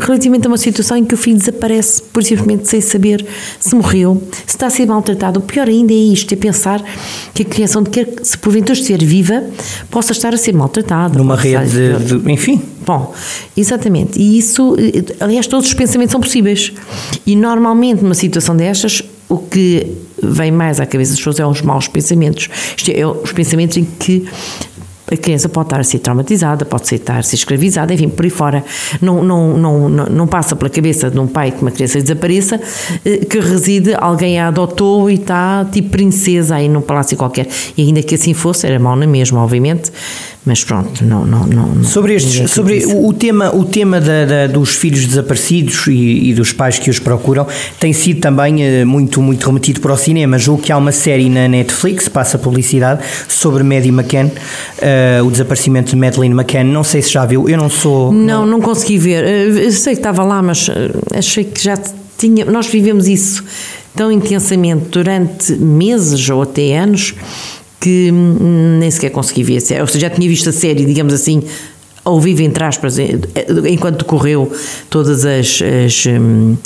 relativamente 0.00 0.46
a 0.46 0.48
uma 0.50 0.56
situação 0.56 0.96
em 0.96 1.04
que 1.04 1.14
o 1.14 1.16
filho 1.16 1.36
desaparece 1.36 2.02
por 2.02 2.22
simplesmente 2.22 2.68
sem 2.68 2.80
saber 2.80 3.24
se 3.60 3.74
morreu, 3.74 4.22
se 4.46 4.54
está 4.54 4.66
a 4.66 4.70
ser 4.70 4.86
maltratado. 4.86 5.40
O 5.40 5.42
pior 5.42 5.68
ainda 5.68 5.92
é 5.92 5.96
isto, 5.96 6.32
é 6.32 6.36
pensar 6.36 6.82
que 7.34 7.42
a 7.42 7.44
criança, 7.44 7.78
onde 7.78 7.90
quer 7.90 8.08
se 8.22 8.36
porventura 8.38 8.78
estiver 8.78 9.04
viva, 9.04 9.44
possa 9.90 10.12
estar 10.12 10.32
a 10.32 10.36
ser 10.36 10.54
maltratada. 10.54 11.18
Numa 11.18 11.36
rede, 11.36 11.98
de, 11.98 12.18
de, 12.18 12.32
enfim. 12.32 12.62
Bom, 12.86 13.12
exatamente. 13.56 14.18
E 14.18 14.38
isso, 14.38 14.74
aliás, 15.20 15.46
todos 15.46 15.66
os 15.66 15.74
pensamentos 15.74 16.12
são 16.12 16.20
possíveis. 16.20 16.72
E 17.26 17.36
normalmente, 17.36 18.02
numa 18.02 18.14
situação 18.14 18.56
destas, 18.56 19.02
o 19.28 19.38
que 19.38 19.86
vem 20.22 20.50
mais 20.50 20.80
à 20.80 20.86
cabeça 20.86 21.12
das 21.12 21.18
pessoas 21.18 21.40
é 21.40 21.46
os 21.46 21.62
maus 21.62 21.88
pensamentos. 21.88 22.48
Isto 22.76 22.90
é, 22.90 23.06
os 23.06 23.32
pensamentos 23.32 23.76
em 23.76 23.84
que 23.84 24.26
a 25.10 25.16
criança 25.16 25.48
pode 25.48 25.66
estar 25.66 25.80
a 25.80 25.84
ser 25.84 25.98
traumatizada, 25.98 26.64
pode 26.64 26.94
estar 26.94 27.18
a 27.18 27.22
ser 27.22 27.36
escravizada, 27.36 27.92
enfim, 27.92 28.08
por 28.08 28.24
aí 28.24 28.30
fora. 28.30 28.64
Não, 29.00 29.22
não, 29.22 29.56
não, 29.58 29.88
não 29.88 30.26
passa 30.26 30.56
pela 30.56 30.70
cabeça 30.70 31.10
de 31.10 31.18
um 31.18 31.26
pai 31.26 31.50
que 31.50 31.60
uma 31.60 31.70
criança 31.70 32.00
desapareça, 32.00 32.60
eh, 33.04 33.18
que 33.18 33.38
reside, 33.38 33.94
alguém 33.94 34.38
a 34.38 34.48
adotou 34.48 35.10
e 35.10 35.14
está 35.14 35.66
tipo 35.70 35.90
princesa 35.90 36.56
aí 36.56 36.68
num 36.68 36.80
palácio 36.80 37.16
qualquer. 37.16 37.48
E 37.76 37.82
ainda 37.82 38.02
que 38.02 38.14
assim 38.14 38.32
fosse, 38.32 38.66
era 38.66 38.78
mau 38.78 38.96
na 38.96 39.06
mesma, 39.06 39.42
obviamente, 39.42 39.92
mas 40.46 40.62
pronto, 40.62 41.02
não. 41.02 41.24
não, 41.24 41.46
não 41.46 41.84
sobre 41.84 42.14
estes, 42.14 42.50
sobre 42.50 42.84
o, 42.84 43.12
tema, 43.14 43.54
o 43.54 43.64
tema 43.64 43.98
da, 43.98 44.26
da, 44.26 44.46
dos 44.46 44.76
filhos 44.76 45.06
desaparecidos 45.06 45.86
e, 45.86 46.28
e, 46.28 46.34
dos 46.34 46.52
pais 46.52 46.78
que 46.78 46.90
os 46.90 46.98
procuram 46.98 47.46
tem 47.80 47.94
sido 47.94 48.20
também 48.20 48.56
uh, 48.82 48.86
muito, 48.86 49.22
muito 49.22 49.46
remetido 49.46 49.80
para 49.80 49.94
o 49.94 49.96
cinema. 49.96 50.36
Julgo 50.38 50.62
que 50.62 50.70
há 50.70 50.76
uma 50.76 50.92
série 50.92 51.30
na 51.30 51.48
Netflix, 51.48 52.08
passa 52.08 52.36
publicidade, 52.36 53.02
sobre 53.26 53.62
Maddie 53.62 53.88
McCann, 53.88 54.26
uh, 54.26 55.24
o 55.24 55.30
desaparecimento 55.30 55.90
de 55.92 55.96
Madeleine 55.96 56.34
McCann. 56.34 56.64
Não 56.64 56.84
sei 56.84 57.00
se 57.00 57.10
já 57.10 57.24
viu, 57.24 57.48
eu 57.48 57.56
não 57.56 57.70
sou. 57.70 58.12
Não, 58.12 58.44
não, 58.44 58.46
não 58.46 58.60
consegui 58.60 58.98
ver. 58.98 59.24
Eu 59.24 59.72
sei 59.72 59.94
que 59.94 60.00
estava 60.00 60.22
lá, 60.22 60.42
mas 60.42 60.68
achei 61.14 61.44
que 61.44 61.62
já 61.62 61.78
tinha. 62.18 62.44
Nós 62.44 62.66
vivemos 62.66 63.08
isso 63.08 63.42
tão 63.96 64.12
intensamente 64.12 64.88
durante 64.90 65.52
meses 65.54 66.28
ou 66.28 66.42
até 66.42 66.76
anos 66.76 67.14
que 67.84 68.10
nem 68.10 68.90
sequer 68.90 69.10
consegui 69.10 69.42
ver. 69.42 69.62
Ou 69.82 69.86
seja, 69.86 70.08
já 70.08 70.10
tinha 70.10 70.26
visto 70.26 70.48
a 70.48 70.52
série, 70.52 70.86
digamos 70.86 71.12
assim, 71.12 71.42
ou 72.02 72.18
vive 72.18 72.42
entre 72.42 72.64
aspas, 72.64 72.96
enquanto 73.68 73.98
decorreu 73.98 74.50
todas 74.88 75.26
as, 75.26 75.60
as, 75.60 76.06
hum, 76.06 76.56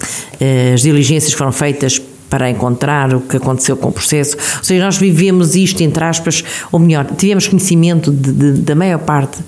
as 0.73 0.83
diligências 0.83 1.33
que 1.33 1.39
foram 1.39 1.51
feitas 1.51 2.01
para 2.31 2.49
encontrar 2.49 3.13
o 3.13 3.21
que 3.21 3.37
aconteceu 3.37 3.77
com 3.77 3.89
o 3.89 3.93
processo. 3.93 4.37
Ou 4.59 4.63
seja, 4.65 4.85
nós 4.85 4.97
vivemos 4.97 5.57
isto, 5.57 5.83
entre 5.83 6.05
aspas, 6.05 6.45
ou 6.71 6.79
melhor, 6.79 7.05
tivemos 7.17 7.49
conhecimento 7.49 8.13
de, 8.13 8.31
de, 8.31 8.53
da 8.61 8.77
maior 8.77 8.99
parte 8.99 9.39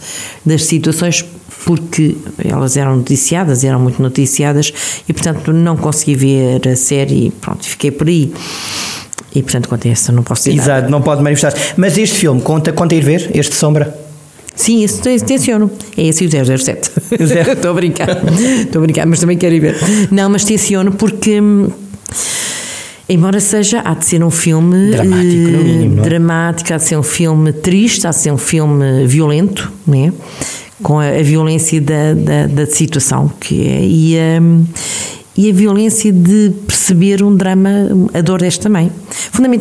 das 0.45 0.65
situações 0.65 1.25
porque 1.65 2.17
elas 2.43 2.77
eram 2.77 2.97
noticiadas, 2.97 3.63
eram 3.63 3.79
muito 3.79 4.03
noticiadas 4.03 4.73
e, 5.09 5.13
portanto, 5.13 5.53
não 5.53 5.77
consegui 5.77 6.17
ver 6.17 6.69
a 6.69 6.75
série 6.75 7.27
e 7.27 7.31
pronto, 7.31 7.65
fiquei 7.65 7.93
por 7.93 8.09
aí. 8.09 8.33
E, 9.35 9.43
portanto, 9.43 9.69
quanto 9.69 9.87
a 9.87 10.13
não 10.13 10.23
posso 10.23 10.45
dizer 10.45 10.61
Exato, 10.61 10.81
nada. 10.83 10.89
não 10.89 11.03
pode 11.03 11.23
manifestar. 11.23 11.55
Mas 11.77 11.97
este 11.97 12.17
filme, 12.17 12.41
conta, 12.41 12.73
conta 12.73 12.95
ir 12.95 13.05
ver, 13.05 13.31
este 13.35 13.55
Sombra? 13.55 13.97
Sim, 14.55 14.83
esse 14.83 15.01
tenciono. 15.25 15.71
É 15.97 16.07
esse 16.07 16.27
o 16.27 16.29
007. 16.31 16.91
Estou 17.53 17.71
a 17.71 17.75
brincar. 17.75 18.09
Estou 18.61 18.81
a 18.81 18.83
brincar, 18.83 19.07
mas 19.07 19.21
também 19.21 19.39
quero 19.39 19.55
ir 19.55 19.61
ver. 19.61 19.77
Não, 20.11 20.29
mas 20.29 20.45
tenciono 20.45 20.93
porque 20.93 21.41
hum, 21.41 21.71
Embora 23.09 23.41
seja, 23.41 23.81
há 23.85 23.95
de 23.95 24.05
ser 24.05 24.23
um 24.23 24.31
filme 24.31 24.93
dramático, 24.93 25.51
no 25.51 25.65
mínimo, 25.65 25.97
não 25.97 26.03
é? 26.05 26.09
dramático, 26.09 26.73
há 26.73 26.77
de 26.77 26.85
ser 26.85 26.97
um 26.97 27.03
filme 27.03 27.53
triste, 27.53 28.07
há 28.07 28.11
de 28.11 28.17
ser 28.17 28.31
um 28.31 28.39
filme 28.39 29.05
violento, 29.05 29.73
né? 29.85 30.13
com 30.81 31.01
a, 31.01 31.09
a 31.09 31.23
violência 31.23 31.81
da, 31.81 32.15
da, 32.15 32.47
da, 32.47 32.67
situação 32.67 33.31
que 33.41 33.67
é 33.67 33.85
e 33.85 34.17
a, 34.17 34.41
e 35.37 35.51
a 35.51 35.53
violência 35.53 36.13
de 36.13 36.53
perceber 36.81 37.23
um 37.23 37.37
drama, 37.37 37.71
a 38.15 38.23
dor 38.23 38.41
desta 38.41 38.71
mãe. 38.71 38.91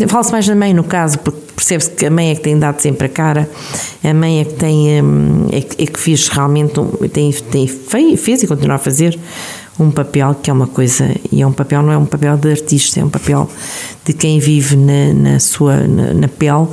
Fala-se 0.07 0.31
mais 0.31 0.47
da 0.47 0.55
mãe 0.55 0.73
no 0.73 0.85
caso, 0.85 1.19
porque 1.19 1.39
percebe-se 1.53 1.91
que 1.91 2.05
a 2.05 2.09
mãe 2.09 2.31
é 2.31 2.35
que 2.35 2.41
tem 2.41 2.57
dado 2.57 2.79
sempre 2.79 3.07
a 3.07 3.09
cara, 3.09 3.49
a 4.01 4.13
mãe 4.13 4.39
é 4.39 4.45
que 4.45 4.53
tem 4.53 5.03
hum, 5.03 5.47
é, 5.51 5.57
é 5.57 5.85
que 5.85 5.99
fez 5.99 6.29
realmente 6.29 6.73
tem, 7.11 7.31
tem 7.51 7.67
fez 7.67 8.43
e 8.43 8.47
continua 8.47 8.75
a 8.75 8.79
fazer 8.79 9.19
um 9.77 9.91
papel 9.91 10.35
que 10.41 10.49
é 10.49 10.53
uma 10.53 10.67
coisa, 10.67 11.09
e 11.31 11.41
é 11.41 11.47
um 11.47 11.53
papel, 11.53 11.81
não 11.81 11.91
é 11.91 11.97
um 11.97 12.05
papel 12.05 12.35
de 12.37 12.51
artista, 12.51 12.99
é 12.99 13.03
um 13.03 13.09
papel 13.09 13.49
de 14.05 14.11
quem 14.11 14.37
vive 14.39 14.75
na, 14.75 15.13
na 15.13 15.39
sua, 15.39 15.77
na, 15.87 16.13
na 16.13 16.27
pele 16.27 16.67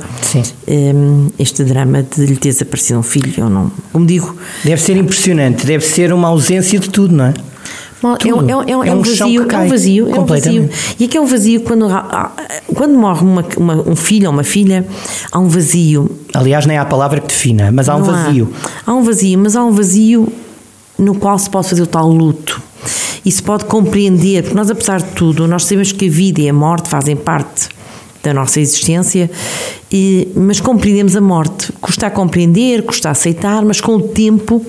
um, 0.67 1.29
este 1.39 1.63
drama 1.63 2.03
de 2.03 2.25
lhe 2.25 2.35
ter 2.35 2.49
desaparecido 2.49 2.99
um 2.99 3.03
filho, 3.03 3.45
ou 3.45 3.49
não, 3.49 3.71
como 3.93 4.05
digo. 4.05 4.35
Deve 4.63 4.81
ser 4.81 4.97
impressionante, 4.97 5.65
deve 5.65 5.85
ser 5.85 6.11
uma 6.11 6.27
ausência 6.27 6.79
de 6.79 6.89
tudo, 6.89 7.15
não 7.15 7.25
é? 7.25 7.33
É, 8.03 8.33
um, 8.33 8.49
é, 8.49 8.55
um, 8.55 8.83
é, 8.83 8.93
um, 8.93 9.01
vazio, 9.01 9.47
é 9.49 9.57
um 9.57 9.67
vazio, 9.67 10.15
é 10.15 10.19
um 10.19 10.25
vazio. 10.25 10.69
E 10.99 11.09
é 11.17 11.19
um 11.19 11.25
vazio 11.25 11.61
quando, 11.61 11.87
quando 12.75 12.93
morre 12.93 13.25
uma, 13.25 13.45
uma, 13.57 13.89
um 13.89 13.95
filho 13.95 14.27
ou 14.27 14.33
uma 14.33 14.43
filha, 14.43 14.85
há 15.31 15.39
um 15.39 15.47
vazio. 15.47 16.09
Aliás, 16.33 16.67
nem 16.67 16.77
há 16.77 16.83
a 16.83 16.85
palavra 16.85 17.19
que 17.19 17.27
defina, 17.27 17.71
mas 17.71 17.89
há 17.89 17.95
um 17.95 18.03
vazio. 18.03 18.53
Há, 18.85 18.91
há 18.91 18.93
um 18.93 19.01
vazio, 19.01 19.39
mas 19.39 19.55
há 19.55 19.63
um 19.63 19.71
vazio 19.71 20.31
no 20.97 21.15
qual 21.15 21.39
se 21.39 21.49
pode 21.49 21.69
fazer 21.69 21.81
o 21.81 21.87
tal 21.87 22.07
luto 22.07 22.61
e 23.25 23.31
se 23.31 23.41
pode 23.41 23.65
compreender, 23.65 24.43
porque 24.43 24.55
nós, 24.55 24.69
apesar 24.69 25.01
de 25.01 25.11
tudo, 25.11 25.47
nós 25.47 25.65
sabemos 25.65 25.91
que 25.91 26.07
a 26.07 26.09
vida 26.09 26.41
e 26.41 26.49
a 26.49 26.53
morte 26.53 26.87
fazem 26.87 27.15
parte 27.15 27.67
da 28.23 28.33
nossa 28.33 28.59
existência, 28.59 29.29
e, 29.91 30.27
mas 30.35 30.59
compreendemos 30.59 31.15
a 31.15 31.21
morte. 31.21 31.71
Custa 31.81 32.07
a 32.07 32.09
compreender, 32.09 32.83
custa 32.83 33.09
a 33.09 33.11
aceitar, 33.11 33.65
mas 33.65 33.81
com 33.81 33.95
o 33.95 34.01
tempo 34.01 34.65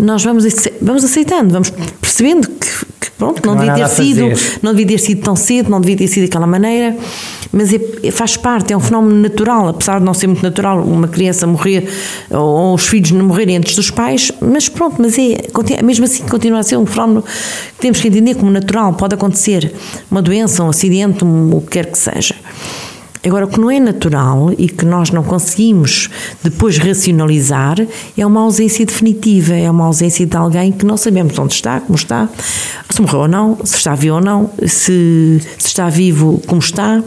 nós 0.00 0.24
vamos, 0.24 0.44
vamos 0.80 1.04
aceitando, 1.04 1.52
vamos 1.52 1.70
percebendo 2.00 2.48
que, 2.48 2.86
que 3.00 3.10
pronto, 3.18 3.46
não, 3.46 3.54
não 3.54 3.60
devia 3.60 3.88
ter 3.88 3.88
sido, 3.88 4.58
não 4.62 4.72
devia 4.72 4.86
ter 4.86 4.98
sido 4.98 5.22
tão 5.22 5.36
cedo, 5.36 5.70
não 5.70 5.80
devia 5.80 5.96
ter 5.96 6.08
sido 6.08 6.24
daquela 6.24 6.46
maneira, 6.46 6.96
mas 7.52 7.72
é, 7.72 7.80
é, 8.02 8.10
faz 8.10 8.36
parte, 8.36 8.72
é 8.72 8.76
um 8.76 8.80
fenómeno 8.80 9.14
natural, 9.20 9.68
apesar 9.68 9.98
de 9.98 10.04
não 10.04 10.14
ser 10.14 10.26
muito 10.26 10.42
natural 10.42 10.82
uma 10.82 11.08
criança 11.08 11.46
morrer 11.46 11.88
ou, 12.30 12.38
ou 12.38 12.74
os 12.74 12.86
filhos 12.86 13.10
não 13.10 13.26
morrerem 13.26 13.58
antes 13.58 13.76
dos 13.76 13.90
pais, 13.90 14.32
mas 14.40 14.68
pronto, 14.68 14.96
mas 15.00 15.18
é 15.18 15.82
mesmo 15.82 16.04
assim 16.04 16.22
continua 16.24 16.60
a 16.60 16.62
ser 16.62 16.76
um 16.76 16.86
fenómeno 16.86 17.22
que 17.22 17.80
temos 17.80 18.00
que 18.00 18.08
entender 18.08 18.34
como 18.34 18.50
natural, 18.50 18.94
pode 18.94 19.14
acontecer 19.14 19.72
uma 20.10 20.22
doença, 20.22 20.64
um 20.64 20.70
acidente, 20.70 21.24
um, 21.24 21.54
o 21.54 21.60
que 21.60 21.68
quer 21.68 21.86
que 21.86 21.98
seja. 21.98 22.34
Agora, 23.24 23.44
o 23.44 23.48
que 23.48 23.60
não 23.60 23.70
é 23.70 23.78
natural 23.78 24.50
e 24.56 24.68
que 24.68 24.84
nós 24.84 25.10
não 25.10 25.22
conseguimos 25.22 26.08
depois 26.42 26.78
racionalizar 26.78 27.76
é 28.16 28.24
uma 28.24 28.40
ausência 28.40 28.84
definitiva, 28.86 29.54
é 29.54 29.70
uma 29.70 29.84
ausência 29.84 30.24
de 30.24 30.36
alguém 30.36 30.72
que 30.72 30.86
não 30.86 30.96
sabemos 30.96 31.38
onde 31.38 31.54
está, 31.54 31.80
como 31.80 31.96
está, 31.96 32.28
se 32.88 33.02
morreu 33.02 33.20
ou 33.20 33.28
não, 33.28 33.58
se 33.62 33.76
está 33.76 33.94
vivo 33.94 34.14
ou 34.14 34.20
não, 34.22 34.50
se, 34.66 35.40
se 35.58 35.66
está 35.66 35.90
vivo, 35.90 36.40
como 36.46 36.60
está, 36.60 37.02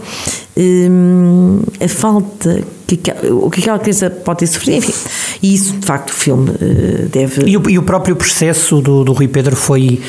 hum, 0.56 1.62
a 1.84 1.88
falta 1.88 2.64
que, 2.86 3.00
o 3.32 3.50
que 3.50 3.62
aquela 3.62 3.80
criança 3.80 4.10
pode 4.10 4.40
ter 4.40 4.48
sofrido, 4.48 4.78
enfim. 4.78 4.94
E 5.42 5.54
isso, 5.54 5.74
de 5.74 5.86
facto, 5.86 6.12
o 6.12 6.14
filme 6.14 6.52
uh, 6.52 7.10
deve. 7.10 7.50
E 7.50 7.58
o, 7.58 7.70
e 7.70 7.80
o 7.80 7.84
próprio 7.84 8.16
processo 8.16 8.82
do, 8.82 9.04
do 9.04 9.14
Rui 9.14 9.28
Pedro 9.28 9.56
foi 9.56 10.00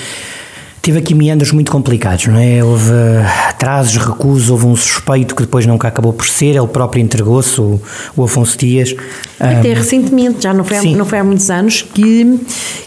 Teve 0.85 0.99
aqui 0.99 1.15
meandros 1.15 1.51
muito 1.51 1.73
complicados, 1.73 2.27
não 2.27 2.39
é? 2.39 2.63
Houve 2.63 2.93
atrasos, 3.49 3.97
recusos, 3.97 4.51
houve 4.51 4.67
um 4.67 4.77
suspeito 4.77 5.35
que 5.35 5.41
depois 5.41 5.65
nunca 5.65 5.89
acabou 5.89 6.13
por 6.13 6.27
ser, 6.27 6.57
ele 6.57 6.67
próprio 6.67 7.03
entregou-se, 7.03 7.59
o, 7.59 7.81
o, 8.15 8.23
Afonso 8.23 8.59
Dias. 8.59 8.95
Até 9.41 9.71
um, 9.71 9.75
recentemente, 9.75 10.43
já 10.43 10.53
não 10.53 10.63
foi, 10.63 10.77
há, 10.77 10.83
não 10.83 11.07
foi 11.07 11.19
há 11.21 11.25
muitos 11.25 11.49
anos, 11.49 11.81
que, 11.81 12.39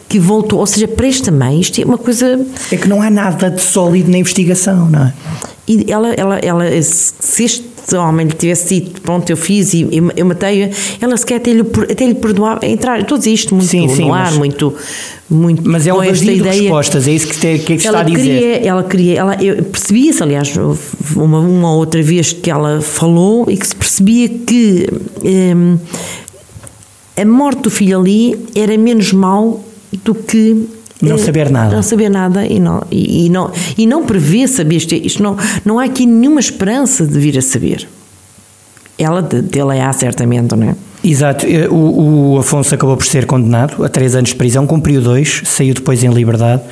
que 0.08 0.20
voltou, 0.20 0.60
ou 0.60 0.68
seja, 0.68 0.88
para 0.88 1.08
esta 1.08 1.32
mãe, 1.32 1.60
isto 1.60 1.82
é 1.82 1.86
uma 1.86 1.98
coisa... 1.98 2.40
É 2.72 2.78
que 2.78 2.88
não 2.88 3.02
há 3.02 3.10
nada 3.10 3.50
de 3.50 3.62
sólido 3.62 4.12
na 4.12 4.20
investigação, 4.20 4.88
não 4.88 5.08
é? 5.08 5.14
E 5.68 5.92
ela, 5.92 6.14
ela, 6.14 6.40
ela 6.40 6.82
se 6.82 7.44
este 7.44 7.96
homem 7.96 8.28
lhe 8.28 8.34
tivesse 8.34 8.80
dito, 8.80 9.02
pronto, 9.02 9.30
eu 9.30 9.36
fiz 9.36 9.74
e 9.74 9.88
eu 10.16 10.26
matei-a, 10.26 10.70
ela 11.02 11.18
sequer 11.18 11.36
até 11.36 11.52
lhe, 11.52 11.62
até 11.62 12.06
lhe 12.06 12.16
perdoava, 12.16 12.66
entrar, 12.66 13.04
todos 13.06 13.26
isto 13.26 13.54
muito 13.54 13.70
sim, 13.70 13.88
sim, 13.90 14.06
no 14.06 14.14
ar, 14.14 14.28
mas, 14.28 14.38
muito, 14.38 14.74
muito 15.30 15.70
Mas 15.70 15.86
é 15.86 15.94
um 15.94 15.98
vazio 15.98 16.36
de 16.36 16.42
respostas, 16.42 17.08
é 17.08 17.12
isso 17.12 17.28
que, 17.28 17.38
te, 17.38 17.60
que, 17.60 17.74
é 17.74 17.78
que 17.78 17.86
está 17.86 18.00
a 18.00 18.04
dizer. 18.04 18.24
Queria, 18.24 18.68
ela 18.68 18.84
queria, 18.84 19.20
ela, 19.20 19.44
eu 19.44 19.64
percebia-se, 19.64 20.24
aliás, 20.24 20.54
uma, 21.16 21.40
uma 21.40 21.76
outra 21.76 22.02
vez 22.02 22.32
que 22.32 22.50
ela 22.50 22.82
falou 22.82 23.46
e 23.50 23.58
que 23.58 23.68
se 23.68 23.76
percebia 23.76 24.30
que 24.30 24.88
hum, 25.24 25.78
a 27.16 27.26
morte 27.26 27.62
do 27.62 27.70
filho 27.70 28.00
ali 28.00 28.38
era 28.56 28.78
menos 28.78 29.12
mal 29.12 29.64
do 30.04 30.14
que 30.14 30.77
não 31.02 31.16
eh, 31.16 31.20
saber 31.20 31.50
nada. 31.50 31.76
Não 31.76 31.84
saber 31.84 32.10
nada 32.10 32.46
e 32.46 32.60
não, 32.60 32.84
e, 32.92 33.26
e 33.26 33.30
não, 33.30 33.52
e 33.78 33.86
não 33.86 34.06
prever 34.06 34.48
saber 34.48 34.78
isto. 34.78 34.94
isto 34.94 35.24
não, 35.24 35.38
não 35.64 35.80
há 35.80 35.86
aqui 35.86 36.06
nenhuma 36.06 36.40
esperança 36.40 37.06
de 37.06 37.20
vir 37.20 37.38
a 37.38 37.42
saber. 37.42 37.88
Ela, 38.98 39.22
dele 39.22 39.80
há 39.80 39.94
certamente, 39.94 40.56
não 40.56 40.70
é? 40.70 40.76
Exato. 41.04 41.46
Eh, 41.46 41.68
o, 41.70 42.34
o, 42.34 42.40
Afonso 42.40 42.74
acabou 42.74 42.98
por 42.98 43.06
ser 43.06 43.26
condenado 43.26 43.84
a 43.84 43.90
três 43.90 44.16
anos 44.16 44.30
de 44.30 44.36
prisão, 44.36 44.66
cumpriu 44.66 45.02
dois, 45.02 45.42
saiu 45.46 45.74
depois 45.74 46.04
em 46.04 46.10
liberdade. 46.10 46.64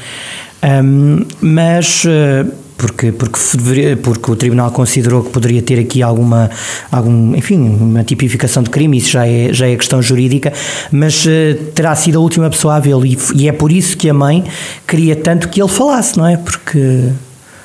Um, 0.63 1.23
mas 1.41 2.03
uh, 2.05 2.51
porque, 2.77 3.11
porque, 3.11 3.95
porque 4.01 4.31
o 4.31 4.35
Tribunal 4.35 4.71
considerou 4.71 5.23
que 5.23 5.29
poderia 5.29 5.61
ter 5.61 5.79
aqui 5.79 6.01
alguma, 6.01 6.49
algum, 6.91 7.35
enfim, 7.35 7.57
uma 7.57 8.03
tipificação 8.03 8.63
de 8.63 8.69
crime, 8.69 8.97
isso 8.97 9.11
já 9.11 9.25
é, 9.25 9.53
já 9.53 9.67
é 9.67 9.75
questão 9.75 10.01
jurídica, 10.01 10.51
mas 10.91 11.25
uh, 11.25 11.55
terá 11.73 11.95
sido 11.95 12.17
a 12.17 12.21
última 12.21 12.49
pessoa 12.49 12.75
a 12.75 12.79
vê-lo 12.79 13.05
e, 13.05 13.17
e 13.35 13.47
é 13.47 13.51
por 13.53 13.71
isso 13.71 13.95
que 13.95 14.09
a 14.09 14.13
mãe 14.13 14.43
queria 14.85 15.15
tanto 15.15 15.47
que 15.49 15.61
ele 15.61 15.69
falasse, 15.69 16.17
não 16.17 16.27
é? 16.27 16.37
Porque 16.37 17.09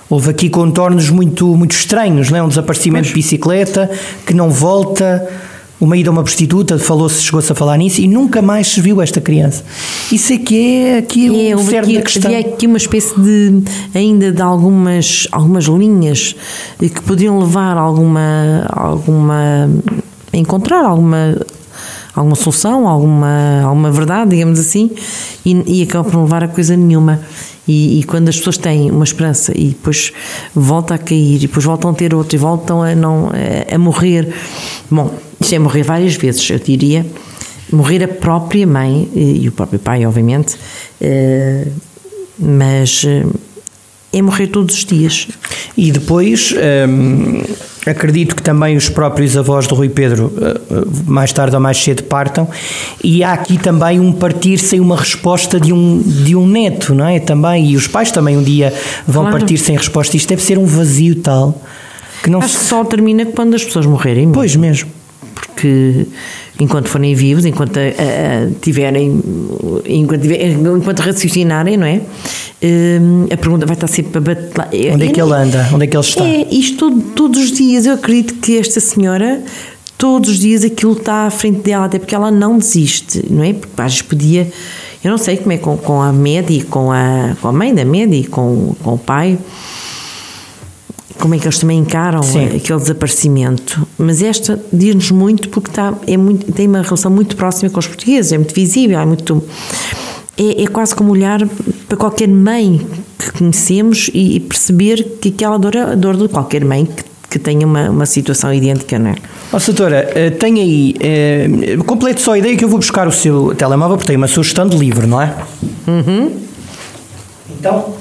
houve 0.08 0.30
aqui 0.30 0.48
contornos 0.48 1.10
muito, 1.10 1.56
muito 1.56 1.72
estranhos, 1.72 2.30
não 2.30 2.38
é? 2.38 2.42
Um 2.42 2.48
desaparecimento 2.48 3.08
de 3.08 3.14
bicicleta 3.14 3.90
que 4.26 4.34
não 4.34 4.50
volta 4.50 5.28
uma 5.80 5.96
ida 5.96 6.10
a 6.10 6.12
uma 6.12 6.22
prostituta, 6.22 6.78
falou-se, 6.78 7.22
chegou-se 7.22 7.50
a 7.50 7.54
falar 7.54 7.78
nisso 7.78 8.00
e 8.00 8.06
nunca 8.06 8.42
mais 8.42 8.68
se 8.68 8.80
viu 8.80 9.00
esta 9.00 9.20
criança. 9.20 9.64
Isso 10.12 10.32
é 10.32 10.38
que 10.38 10.84
é 10.84 10.98
aqui 10.98 11.50
é, 11.50 11.56
o 11.56 11.58
cerne 11.60 11.94
da 11.94 12.02
questão. 12.02 12.30
Havia 12.30 12.46
aqui 12.46 12.66
uma 12.66 12.76
espécie 12.76 13.18
de, 13.18 13.62
ainda 13.94 14.30
de 14.30 14.42
algumas, 14.42 15.26
algumas 15.32 15.64
linhas 15.64 16.36
que 16.78 17.00
podiam 17.00 17.38
levar 17.38 17.78
a 17.78 17.80
alguma, 17.80 18.66
alguma, 18.70 19.70
a 20.32 20.36
encontrar 20.36 20.84
alguma 20.84 21.36
alguma 22.12 22.34
solução, 22.34 22.88
alguma, 22.88 23.62
alguma 23.62 23.90
verdade, 23.90 24.30
digamos 24.30 24.58
assim, 24.58 24.90
e, 25.46 25.80
e 25.80 25.82
acabam 25.82 26.10
por 26.10 26.16
não 26.16 26.24
levar 26.24 26.44
a 26.44 26.48
coisa 26.48 26.76
nenhuma. 26.76 27.20
E, 27.68 28.00
e, 28.00 28.02
quando 28.02 28.28
as 28.28 28.36
pessoas 28.36 28.58
têm 28.58 28.90
uma 28.90 29.04
esperança 29.04 29.52
e 29.56 29.68
depois 29.68 30.12
volta 30.54 30.94
a 30.94 30.98
cair, 30.98 31.36
e 31.36 31.38
depois 31.38 31.64
voltam 31.64 31.90
a 31.90 31.94
ter 31.94 32.12
outra, 32.12 32.36
e 32.36 32.38
voltam 32.38 32.82
a, 32.82 32.94
não, 32.94 33.28
a, 33.28 33.74
a 33.74 33.78
morrer. 33.78 34.34
Bom, 34.90 35.14
isto 35.40 35.54
é 35.54 35.58
morrer 35.58 35.82
várias 35.82 36.14
vezes, 36.14 36.48
eu 36.50 36.58
diria. 36.58 37.04
Morrer 37.72 38.04
a 38.04 38.08
própria 38.08 38.66
mãe 38.66 39.08
e, 39.14 39.44
e 39.44 39.48
o 39.48 39.52
próprio 39.52 39.78
pai, 39.78 40.04
obviamente, 40.04 40.56
eh, 41.00 41.66
mas 42.38 43.04
eh, 43.06 43.24
é 44.12 44.20
morrer 44.20 44.48
todos 44.48 44.76
os 44.76 44.84
dias. 44.84 45.28
E 45.76 45.92
depois, 45.92 46.52
hum, 46.88 47.42
acredito 47.86 48.34
que 48.34 48.42
também 48.42 48.76
os 48.76 48.88
próprios 48.88 49.36
avós 49.36 49.68
do 49.68 49.76
Rui 49.76 49.88
Pedro, 49.88 50.32
eh, 50.40 50.60
mais 51.06 51.32
tarde 51.32 51.54
ou 51.54 51.62
mais 51.62 51.78
cedo, 51.78 52.02
partam, 52.02 52.48
e 53.04 53.22
há 53.22 53.32
aqui 53.32 53.56
também 53.56 54.00
um 54.00 54.12
partir 54.12 54.58
sem 54.58 54.80
uma 54.80 54.96
resposta 54.96 55.60
de 55.60 55.72
um, 55.72 56.02
de 56.02 56.34
um 56.34 56.46
neto, 56.46 56.92
não 56.92 57.06
é? 57.06 57.20
Também, 57.20 57.70
e 57.70 57.76
os 57.76 57.86
pais 57.86 58.10
também 58.10 58.36
um 58.36 58.42
dia 58.42 58.74
vão 59.06 59.22
claro. 59.22 59.38
partir 59.38 59.56
sem 59.58 59.76
resposta. 59.76 60.16
Isto 60.16 60.28
deve 60.28 60.42
ser 60.42 60.58
um 60.58 60.66
vazio 60.66 61.14
tal 61.16 61.62
que 62.22 62.28
não 62.28 62.40
Acho 62.40 62.48
se... 62.48 62.58
que 62.58 62.64
só 62.64 62.84
termina 62.84 63.24
quando 63.26 63.54
as 63.54 63.64
pessoas 63.64 63.86
morrerem. 63.86 64.30
Pois 64.32 64.56
mesmo 64.56 64.99
que 65.60 66.06
enquanto 66.58 66.88
forem 66.88 67.14
vivos, 67.14 67.44
enquanto 67.44 67.78
a, 67.78 68.60
tiverem, 68.60 69.20
enquanto, 69.86 70.24
enquanto 70.26 71.00
raciocinarem, 71.00 71.76
não 71.76 71.86
é? 71.86 72.00
Hum, 72.62 73.26
a 73.30 73.36
pergunta 73.36 73.66
vai 73.66 73.74
estar 73.74 73.86
sempre 73.86 74.18
a 74.18 74.20
bater. 74.20 74.92
Onde 74.94 75.06
é 75.06 75.08
que 75.08 75.20
ele 75.20 75.32
anda? 75.32 75.68
Onde 75.72 75.84
é 75.84 75.86
que 75.86 75.96
ele 75.96 76.04
está? 76.04 76.24
É, 76.24 76.46
isto 76.50 76.90
todos 77.14 77.42
os 77.42 77.52
dias. 77.52 77.86
Eu 77.86 77.94
acredito 77.94 78.34
que 78.34 78.58
esta 78.58 78.80
senhora, 78.80 79.42
todos 79.96 80.30
os 80.30 80.38
dias, 80.38 80.64
aquilo 80.64 80.92
está 80.92 81.26
à 81.26 81.30
frente 81.30 81.60
dela, 81.60 81.86
até 81.86 81.98
porque 81.98 82.14
ela 82.14 82.30
não 82.30 82.58
desiste, 82.58 83.24
não 83.30 83.42
é? 83.42 83.52
Porque 83.52 83.80
às 83.80 83.92
vezes 83.92 84.02
podia. 84.02 84.50
Eu 85.02 85.10
não 85.10 85.18
sei 85.18 85.38
como 85.38 85.52
é 85.52 85.58
com, 85.58 85.76
com 85.78 86.02
a 86.02 86.12
Medi, 86.12 86.62
com 86.62 86.92
a, 86.92 87.34
com 87.40 87.48
a 87.48 87.52
mãe 87.52 87.74
da 87.74 87.84
Medi, 87.84 88.24
com, 88.24 88.74
com 88.82 88.94
o 88.94 88.98
pai 88.98 89.38
como 91.20 91.34
é 91.34 91.38
que 91.38 91.44
eles 91.44 91.58
também 91.58 91.78
encaram 91.78 92.22
Sim. 92.22 92.46
aquele 92.56 92.78
desaparecimento. 92.80 93.86
Mas 93.98 94.22
esta 94.22 94.58
diz-nos 94.72 95.10
muito 95.10 95.48
porque 95.50 95.70
está, 95.70 95.94
é 96.06 96.16
muito, 96.16 96.50
tem 96.52 96.66
uma 96.66 96.82
relação 96.82 97.10
muito 97.10 97.36
próxima 97.36 97.70
com 97.70 97.78
os 97.78 97.86
portugueses, 97.86 98.32
é 98.32 98.38
muito 98.38 98.54
visível, 98.54 98.98
é 98.98 99.04
muito. 99.04 99.42
É, 100.36 100.62
é 100.62 100.66
quase 100.66 100.94
como 100.94 101.12
olhar 101.12 101.46
para 101.86 101.96
qualquer 101.96 102.28
mãe 102.28 102.86
que 103.18 103.32
conhecemos 103.32 104.10
e, 104.14 104.36
e 104.36 104.40
perceber 104.40 105.18
que 105.20 105.28
aquela 105.28 105.58
dor 105.58 105.76
é 105.76 105.80
a 105.80 105.94
dor 105.94 106.16
de 106.16 106.28
qualquer 106.28 106.64
mãe 106.64 106.86
que, 106.86 107.04
que 107.28 107.38
tenha 107.38 107.66
uma, 107.66 107.90
uma 107.90 108.06
situação 108.06 108.52
idêntica, 108.52 108.98
não 108.98 109.10
é? 109.10 109.14
Ó, 109.52 109.56
oh, 109.56 109.60
doutora, 109.60 110.10
eh, 110.14 110.30
tem 110.30 110.60
aí, 110.60 110.94
eh, 111.00 111.76
complete 111.84 112.22
só 112.22 112.32
a 112.32 112.38
ideia 112.38 112.56
que 112.56 112.64
eu 112.64 112.68
vou 112.68 112.78
buscar 112.78 113.06
o 113.06 113.12
seu 113.12 113.54
telemóvel, 113.54 113.96
porque 113.96 114.06
tem 114.06 114.16
uma 114.16 114.28
sugestão 114.28 114.66
de 114.66 114.78
livro, 114.78 115.06
não 115.06 115.20
é? 115.20 115.34
Uhum. 115.86 116.36
Então. 117.50 117.94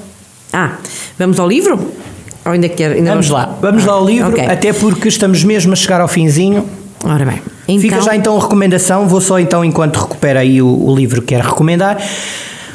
Ah, 0.52 0.78
vamos 1.18 1.38
ao 1.38 1.48
livro? 1.48 1.78
Ou 2.44 2.52
ainda 2.52 2.68
quer? 2.68 2.92
Ainda 2.92 3.10
vamos, 3.10 3.28
lá, 3.28 3.56
vamos 3.60 3.84
lá 3.84 3.92
ao 3.92 4.04
livro, 4.04 4.30
okay. 4.30 4.46
até 4.46 4.72
porque 4.72 5.08
estamos 5.08 5.44
mesmo 5.44 5.72
a 5.72 5.76
chegar 5.76 6.00
ao 6.00 6.08
finzinho. 6.08 6.64
Ora 7.04 7.24
bem. 7.24 7.40
Então... 7.68 7.80
Fica 7.80 8.00
já 8.00 8.16
então 8.16 8.36
a 8.36 8.40
recomendação, 8.40 9.06
vou 9.06 9.20
só 9.20 9.38
então, 9.38 9.64
enquanto 9.64 9.96
recupera 9.98 10.40
aí 10.40 10.60
o, 10.60 10.66
o 10.66 10.94
livro 10.94 11.20
que 11.20 11.28
quero 11.28 11.48
recomendar. 11.48 11.98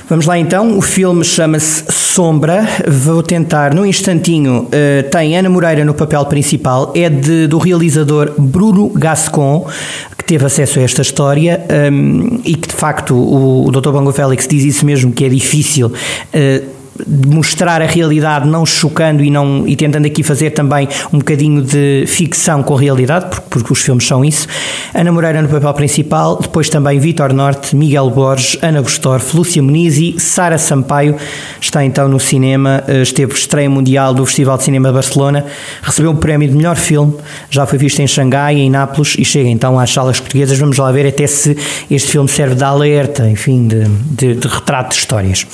Vamos 0.07 0.27
lá 0.27 0.37
então, 0.37 0.77
o 0.77 0.81
filme 0.81 1.23
chama-se 1.23 1.83
Sombra, 1.89 2.67
vou 2.87 3.23
tentar 3.23 3.73
num 3.73 3.83
instantinho, 3.83 4.65
uh, 4.65 5.09
tem 5.09 5.35
Ana 5.35 5.49
Moreira 5.49 5.83
no 5.83 5.95
papel 5.95 6.23
principal, 6.27 6.93
é 6.95 7.09
de, 7.09 7.47
do 7.47 7.57
realizador 7.57 8.31
Bruno 8.37 8.89
Gascon, 8.89 9.67
que 10.15 10.23
teve 10.23 10.45
acesso 10.45 10.79
a 10.79 10.83
esta 10.83 11.01
história 11.01 11.65
um, 11.67 11.73
ehm, 11.73 12.41
e 12.45 12.55
que 12.55 12.67
de 12.67 12.75
facto 12.75 13.15
o, 13.15 13.65
o 13.67 13.71
Dr. 13.71 13.89
Bongo 13.89 14.11
Félix 14.11 14.47
diz 14.47 14.63
isso 14.63 14.85
mesmo, 14.85 15.11
que 15.11 15.25
é 15.25 15.29
difícil 15.29 15.87
uh, 15.87 16.65
mostrar 17.07 17.81
a 17.81 17.85
realidade 17.85 18.47
não 18.47 18.65
chocando 18.65 19.23
e, 19.23 19.29
não, 19.29 19.67
e 19.67 19.75
tentando 19.75 20.05
aqui 20.05 20.23
fazer 20.23 20.51
também 20.51 20.87
um 21.11 21.17
bocadinho 21.17 21.61
de 21.61 22.05
ficção 22.07 22.63
com 22.63 22.75
a 22.75 22.79
realidade, 22.79 23.27
porque, 23.29 23.49
porque 23.49 23.73
os 23.73 23.81
filmes 23.81 24.07
são 24.07 24.23
isso. 24.23 24.47
Ana 24.93 25.11
Moreira 25.11 25.41
no 25.41 25.49
papel 25.49 25.73
principal, 25.73 26.37
depois 26.41 26.69
também 26.69 26.99
Vitor 26.99 27.33
Norte, 27.33 27.75
Miguel 27.75 28.09
Borges, 28.09 28.57
Ana 28.61 28.81
Bustorff, 28.81 29.35
Lúcia 29.35 29.61
Muniz 29.61 29.97
e 29.97 30.19
Sara 30.19 30.57
Sampaio. 30.57 31.15
Está 31.59 31.83
então 31.83 32.07
no 32.07 32.19
cinema, 32.19 32.83
eh, 32.87 33.01
esteve 33.01 33.33
estreia 33.33 33.69
mundial 33.69 34.13
do 34.13 34.25
Festival 34.25 34.57
de 34.57 34.63
Cinema 34.63 34.87
de 34.89 34.93
Barcelona, 34.93 35.45
recebeu 35.81 36.11
o 36.11 36.15
prémio 36.15 36.47
de 36.47 36.55
melhor 36.55 36.75
filme, 36.75 37.13
já 37.49 37.65
foi 37.65 37.77
visto 37.77 37.99
em 37.99 38.07
Xangai, 38.07 38.55
em 38.55 38.69
Nápoles 38.69 39.15
e 39.19 39.25
chega 39.25 39.49
então 39.49 39.77
às 39.77 39.91
salas 39.91 40.19
portuguesas. 40.19 40.57
Vamos 40.57 40.77
lá 40.77 40.91
ver 40.91 41.07
até 41.07 41.27
se 41.27 41.57
este 41.91 42.11
filme 42.11 42.29
serve 42.29 42.55
de 42.55 42.63
alerta, 42.63 43.29
enfim, 43.29 43.67
de, 43.67 43.85
de, 43.85 44.35
de 44.35 44.47
retrato 44.47 44.91
de 44.91 44.95
histórias. 44.95 45.45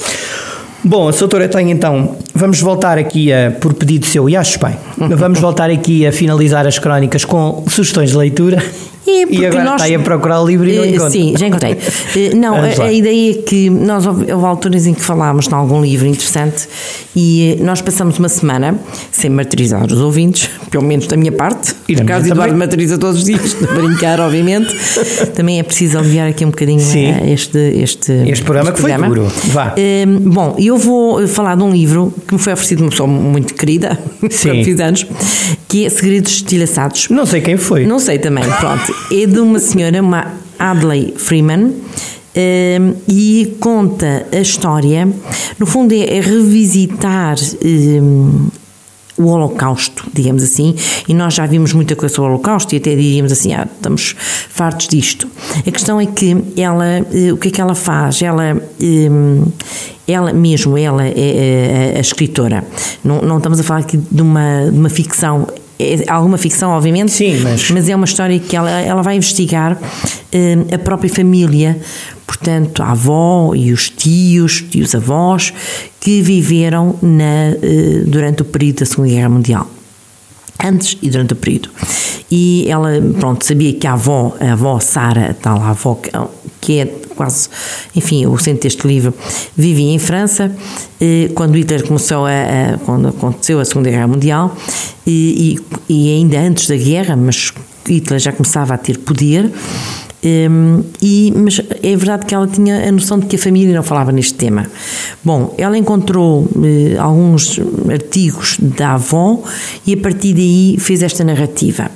Bom, 0.84 1.08
a 1.08 1.12
doutora 1.12 1.48
tem 1.48 1.70
então, 1.72 2.18
vamos 2.34 2.60
voltar 2.60 2.98
aqui 2.98 3.32
a, 3.32 3.52
por 3.52 3.74
pedido 3.74 4.06
seu, 4.06 4.28
e 4.28 4.36
acho 4.36 4.60
bem, 4.60 4.76
vamos 4.98 5.38
voltar 5.42 5.70
aqui 5.70 6.08
a 6.08 6.12
finalizar 6.12 6.66
as 6.66 6.80
crónicas 6.80 7.24
com 7.24 7.64
sugestões 7.68 8.12
de 8.12 8.18
leitura. 8.18 8.64
E, 9.06 9.42
e 9.42 9.46
agora 9.46 9.64
nós, 9.64 9.74
está 9.74 9.86
aí 9.86 9.96
a 9.96 10.00
procurar 10.00 10.42
o 10.42 10.48
livro 10.48 10.68
e 10.68 10.76
não 10.76 10.84
eh, 10.84 10.90
encontra. 10.90 11.10
Sim, 11.10 11.34
já 11.38 11.48
encontrei. 11.48 11.78
Eh, 12.16 12.36
não, 12.36 12.56
a, 12.56 12.84
a, 12.86 12.94
ideia 12.94 13.32
é 13.32 13.42
que 13.42 13.70
nós 13.70 14.06
houve, 14.06 14.32
houve 14.32 14.46
alturas 14.46 14.86
em 14.86 14.94
que 14.94 15.02
falámos 15.02 15.48
de 15.48 15.54
algum 15.54 15.82
livro 15.82 16.08
interessante 16.08 16.68
e 17.16 17.58
eh, 17.60 17.64
nós 17.64 17.82
passamos 17.82 18.20
uma 18.20 18.30
semana 18.30 18.80
sem 19.12 19.30
martirizar 19.30 19.86
os 19.86 20.00
ouvintes, 20.00 20.50
pelo 20.70 20.84
menos 20.84 21.08
da 21.08 21.18
minha 21.18 21.32
parte. 21.32 21.71
E 21.88 21.96
no 21.96 22.06
caso 22.06 22.26
de 22.26 22.32
Eduardo 22.32 22.56
martiriza 22.56 22.98
todos 22.98 23.20
os 23.20 23.26
dias, 23.26 23.54
de 23.54 23.68
brincar, 23.74 24.20
obviamente. 24.20 24.76
Também 25.36 25.60
é 25.60 25.64
preciso 25.64 25.98
aliviar 25.98 26.30
aqui 26.30 26.46
um 26.46 26.50
bocadinho 26.50 26.82
este, 27.28 27.58
este, 27.58 28.12
este 28.28 28.44
programa 28.44 28.70
este 28.70 28.76
que 28.76 28.82
programa. 28.82 29.08
foi 29.08 29.16
duro. 29.16 29.32
Vá. 29.48 29.76
bom, 30.22 30.56
eu 30.60 30.78
vou 30.78 31.28
falar 31.28 31.56
de 31.56 31.64
um 31.64 31.72
livro 31.72 32.14
que 32.28 32.34
me 32.34 32.40
foi 32.40 32.54
oferecido 32.54 32.78
de 32.78 32.84
uma 32.84 32.90
pessoa 32.90 33.08
muito 33.08 33.54
querida, 33.54 34.00
Sim. 34.30 34.64
fiz 34.64 34.80
anos, 34.80 35.06
que 35.68 35.86
é 35.86 35.90
Segredos 35.90 36.32
Estilhaçados. 36.34 37.10
Não 37.10 37.26
sei 37.26 37.42
quem 37.42 37.58
foi. 37.58 37.86
Não 37.86 38.00
sei 38.00 38.20
também, 38.20 38.44
pronto 38.60 38.92
é 39.12 39.26
de 39.26 39.40
uma 39.40 39.60
senhora, 39.60 40.02
uma 40.02 40.34
Adley 40.58 41.14
Freeman, 41.18 41.64
um, 41.64 41.74
ehm, 42.36 42.94
e 43.08 43.58
conta 43.60 44.26
a 44.32 44.40
história, 44.40 45.08
no 45.60 45.66
fundo 45.66 45.94
é, 45.94 46.18
é 46.18 46.22
revisitar 46.22 47.36
um, 47.64 47.68
ehm, 47.68 48.61
o 49.18 49.28
Holocausto, 49.28 50.06
digamos 50.14 50.44
assim, 50.44 50.76
e 51.08 51.14
nós 51.14 51.34
já 51.34 51.46
vimos 51.46 51.74
muita 51.74 51.96
coisa 51.96 52.14
sobre 52.14 52.32
o 52.32 52.34
Holocausto 52.34 52.74
e 52.74 52.78
até 52.78 52.96
diríamos 52.96 53.32
assim, 53.32 53.54
ah, 53.54 53.68
estamos 53.72 54.16
fartos 54.50 54.88
disto. 54.88 55.28
A 55.66 55.72
questão 55.72 56.00
é 56.00 56.06
que 56.06 56.36
ela, 56.58 57.06
eh, 57.14 57.32
o 57.32 57.38
que 57.38 57.50
é 57.50 57.52
que 57.52 57.62
ela 57.62 57.76
faz? 57.76 58.22
Ela, 58.22 58.62
ehm, 58.80 59.44
ela 60.08 60.34
mesmo, 60.34 60.78
ela 60.78 61.06
é, 61.06 61.14
é, 61.16 61.92
é 61.94 61.98
a 61.98 62.02
escritora. 62.02 62.64
Não, 63.04 63.22
não 63.22 63.38
estamos 63.38 63.60
a 63.60 63.64
falar 63.64 63.82
aqui 63.82 63.98
de 63.98 64.22
uma, 64.22 64.70
de 64.72 64.78
uma 64.78 64.90
ficção 64.90 65.48
é 65.82 66.04
alguma 66.08 66.38
ficção, 66.38 66.70
obviamente, 66.70 67.12
Sim, 67.12 67.40
mas... 67.42 67.72
mas 67.72 67.90
é 67.90 67.96
uma 67.96 68.06
história 68.06 68.38
que 68.40 68.56
ela, 68.56 68.70
ela 68.70 69.02
vai 69.02 69.16
investigar 69.16 69.74
uh, 69.74 70.76
a 70.76 70.78
própria 70.78 71.10
família, 71.10 71.80
portanto, 72.32 72.82
a 72.82 72.92
avó 72.92 73.54
e 73.54 73.74
os 73.74 73.90
tios 73.90 74.64
e 74.74 74.82
os 74.82 74.96
avós 74.96 75.54
que 76.00 76.22
viveram 76.22 76.96
na, 77.02 77.52
uh, 77.58 78.10
durante 78.10 78.42
o 78.42 78.46
período 78.46 78.80
da 78.80 78.86
Segunda 78.86 79.10
Guerra 79.10 79.30
Mundial 79.30 79.68
antes 80.64 80.98
e 81.02 81.10
durante 81.10 81.34
o 81.34 81.36
período. 81.36 81.70
E 82.30 82.66
ela, 82.70 82.90
pronto, 83.20 83.46
sabia 83.46 83.74
que 83.74 83.86
a 83.86 83.94
avó, 83.94 84.34
a 84.40 84.54
avó 84.54 84.80
Sara, 84.80 85.36
tal 85.42 85.60
a 85.60 85.72
avó 85.72 86.00
que 86.62 86.80
é 86.80 86.86
quase, 87.16 87.50
enfim, 87.96 88.26
o 88.28 88.38
centro 88.38 88.62
deste 88.62 88.88
livro, 88.88 89.14
vivia 89.58 89.92
em 89.92 90.00
França, 90.00 90.56
eh, 91.02 91.32
quando 91.34 91.56
Hitler 91.56 91.86
começou 91.86 92.28
a, 92.28 92.30
a, 92.30 92.78
quando 92.86 93.08
aconteceu 93.08 93.60
a 93.60 93.66
Segunda 93.66 93.90
Guerra 93.90 94.08
Mundial, 94.08 94.56
e, 95.06 95.60
e, 95.90 95.94
e 95.94 96.14
ainda 96.14 96.40
antes 96.40 96.68
da 96.68 96.76
guerra, 96.76 97.16
mas 97.16 97.52
Hitler 97.88 98.20
já 98.20 98.32
começava 98.32 98.76
a 98.76 98.78
ter 98.78 99.00
poder, 99.00 99.52
um, 100.24 100.84
e, 101.02 101.34
mas 101.36 101.60
é 101.82 101.96
verdade 101.96 102.26
que 102.28 102.36
ela 102.36 102.48
tinha 102.48 102.88
a 102.88 102.92
noção 102.92 103.18
de 103.18 103.26
que 103.26 103.36
a 103.36 103.40
família 103.40 103.74
não 103.74 103.82
falava 103.82 104.12
neste 104.12 104.36
tema. 104.36 104.68
Bom, 105.24 105.56
ela 105.58 105.78
encontrou 105.78 106.44
uh, 106.44 107.02
alguns 107.02 107.60
artigos 107.90 108.58
da 108.60 108.94
avó 108.94 109.42
e 109.86 109.94
a 109.94 109.98
partir 109.98 110.34
daí 110.34 110.78
fez 110.80 111.02
esta 111.02 111.24
narrativa. 111.24 111.90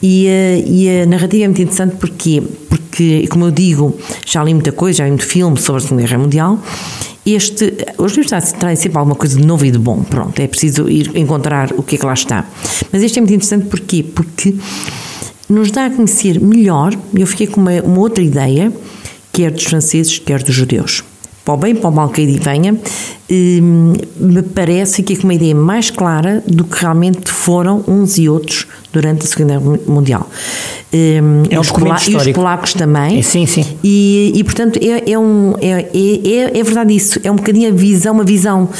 E, 0.00 0.26
uh, 0.26 0.70
e 0.70 1.00
a 1.02 1.06
narrativa 1.06 1.44
é 1.44 1.48
muito 1.48 1.62
interessante 1.62 1.96
porque, 1.96 2.42
porque, 2.68 3.26
como 3.28 3.46
eu 3.46 3.50
digo, 3.50 3.98
já 4.24 4.44
li 4.44 4.54
muita 4.54 4.70
coisa, 4.70 4.98
já 4.98 5.04
li 5.04 5.10
muito 5.10 5.26
filme 5.26 5.58
sobre 5.58 5.82
a 5.82 5.84
Segunda 5.84 6.02
Guerra 6.02 6.18
Mundial. 6.18 6.58
Este, 7.26 7.74
os 7.96 8.12
livros 8.12 8.52
trazem 8.58 8.76
sempre 8.76 8.98
alguma 8.98 9.16
coisa 9.16 9.36
de 9.36 9.46
novo 9.46 9.64
e 9.64 9.70
de 9.70 9.78
bom, 9.78 10.02
pronto, 10.02 10.38
é 10.38 10.46
preciso 10.46 10.88
ir 10.90 11.10
encontrar 11.16 11.72
o 11.72 11.82
que 11.82 11.96
é 11.96 11.98
que 11.98 12.04
lá 12.04 12.12
está. 12.12 12.46
Mas 12.92 13.02
este 13.02 13.18
é 13.18 13.22
muito 13.22 13.32
interessante 13.32 13.66
porquê? 13.66 14.04
Porque 14.04 14.54
nos 15.48 15.70
dá 15.70 15.86
a 15.86 15.90
conhecer 15.90 16.40
melhor, 16.40 16.94
eu 17.14 17.26
fiquei 17.26 17.46
com 17.46 17.60
uma, 17.60 17.80
uma 17.82 17.98
outra 17.98 18.22
ideia, 18.22 18.72
quer 19.32 19.50
dos 19.50 19.64
franceses, 19.64 20.18
quer 20.18 20.42
dos 20.42 20.54
judeus. 20.54 21.02
Para 21.44 21.54
o 21.54 21.56
bem, 21.58 21.74
para 21.74 21.90
o 21.90 21.92
mal 21.92 22.08
que 22.08 22.22
aí 22.22 22.38
venha, 22.38 22.74
hum, 23.30 23.92
me 24.16 24.42
parece 24.42 25.02
que 25.02 25.12
é 25.12 25.18
uma 25.22 25.34
ideia 25.34 25.54
mais 25.54 25.90
clara 25.90 26.42
do 26.46 26.64
que 26.64 26.80
realmente 26.80 27.30
foram 27.30 27.84
uns 27.86 28.16
e 28.16 28.30
outros 28.30 28.66
durante 28.90 29.26
a 29.26 29.28
Segunda 29.28 29.58
Guerra 29.58 29.78
Mundial. 29.86 30.30
Hum, 30.90 31.42
é 31.50 31.58
um 31.58 31.60
os 31.60 31.70
pola 31.70 31.98
e 32.08 32.16
os 32.16 32.28
polacos 32.28 32.72
também. 32.72 33.18
É, 33.18 33.22
sim, 33.22 33.44
sim. 33.44 33.66
E, 33.84 34.32
e 34.34 34.42
portanto, 34.42 34.78
é, 34.82 35.10
é, 35.12 35.18
um, 35.18 35.54
é, 35.60 35.90
é, 35.92 36.58
é 36.58 36.62
verdade 36.62 36.96
isso. 36.96 37.20
É 37.22 37.30
um 37.30 37.36
bocadinho 37.36 37.68
a 37.68 37.72
visão, 37.72 38.14
uma 38.14 38.24
visão 38.24 38.70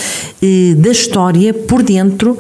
eh, 0.43 0.75
da 0.75 0.91
história 0.91 1.53
por 1.53 1.83
dentro 1.83 2.39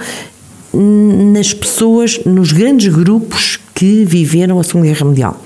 nas 0.72 1.52
pessoas, 1.52 2.18
nos 2.24 2.50
grandes 2.50 2.92
grupos 2.92 3.58
que 3.74 4.04
viveram 4.04 4.58
a 4.60 4.64
Segunda 4.64 4.86
Guerra 4.86 5.06
Mundial. 5.06 5.42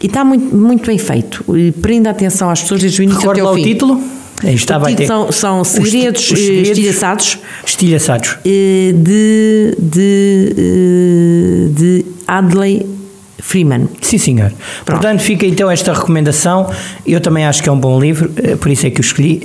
E 0.00 0.06
está 0.06 0.24
muito, 0.24 0.54
muito 0.54 0.86
bem 0.86 0.98
feito. 0.98 1.44
Prenda 1.82 2.10
atenção 2.10 2.48
às 2.48 2.62
pessoas 2.62 2.80
desde 2.80 3.00
o 3.00 3.02
início 3.02 3.20
Recorda 3.20 3.42
até 3.42 3.50
o 3.50 3.54
fim. 3.54 3.62
título? 3.62 4.02
Aí 4.42 4.54
está, 4.54 4.78
o 4.78 4.86
título 4.86 5.06
são, 5.06 5.32
são 5.32 5.64
segredos, 5.64 6.22
os, 6.22 6.32
os 6.32 6.38
segredos 6.38 6.68
estilhaçados. 6.70 7.38
Estilhaçados. 7.66 8.36
Eh, 8.44 8.94
de, 8.96 9.76
de, 9.78 10.54
eh, 10.56 11.68
de 11.78 12.04
Adley 12.26 12.86
Freeman. 13.42 13.88
Sim, 14.00 14.18
senhor. 14.18 14.52
Pronto. 14.84 15.00
Portanto, 15.00 15.20
fica 15.20 15.46
então 15.46 15.70
esta 15.70 15.92
recomendação. 15.92 16.70
Eu 17.06 17.20
também 17.20 17.44
acho 17.44 17.62
que 17.62 17.68
é 17.68 17.72
um 17.72 17.78
bom 17.78 17.98
livro, 18.00 18.30
eh, 18.36 18.56
por 18.56 18.70
isso 18.70 18.86
é 18.86 18.90
que 18.90 19.00
o 19.00 19.02
escolhi. 19.02 19.42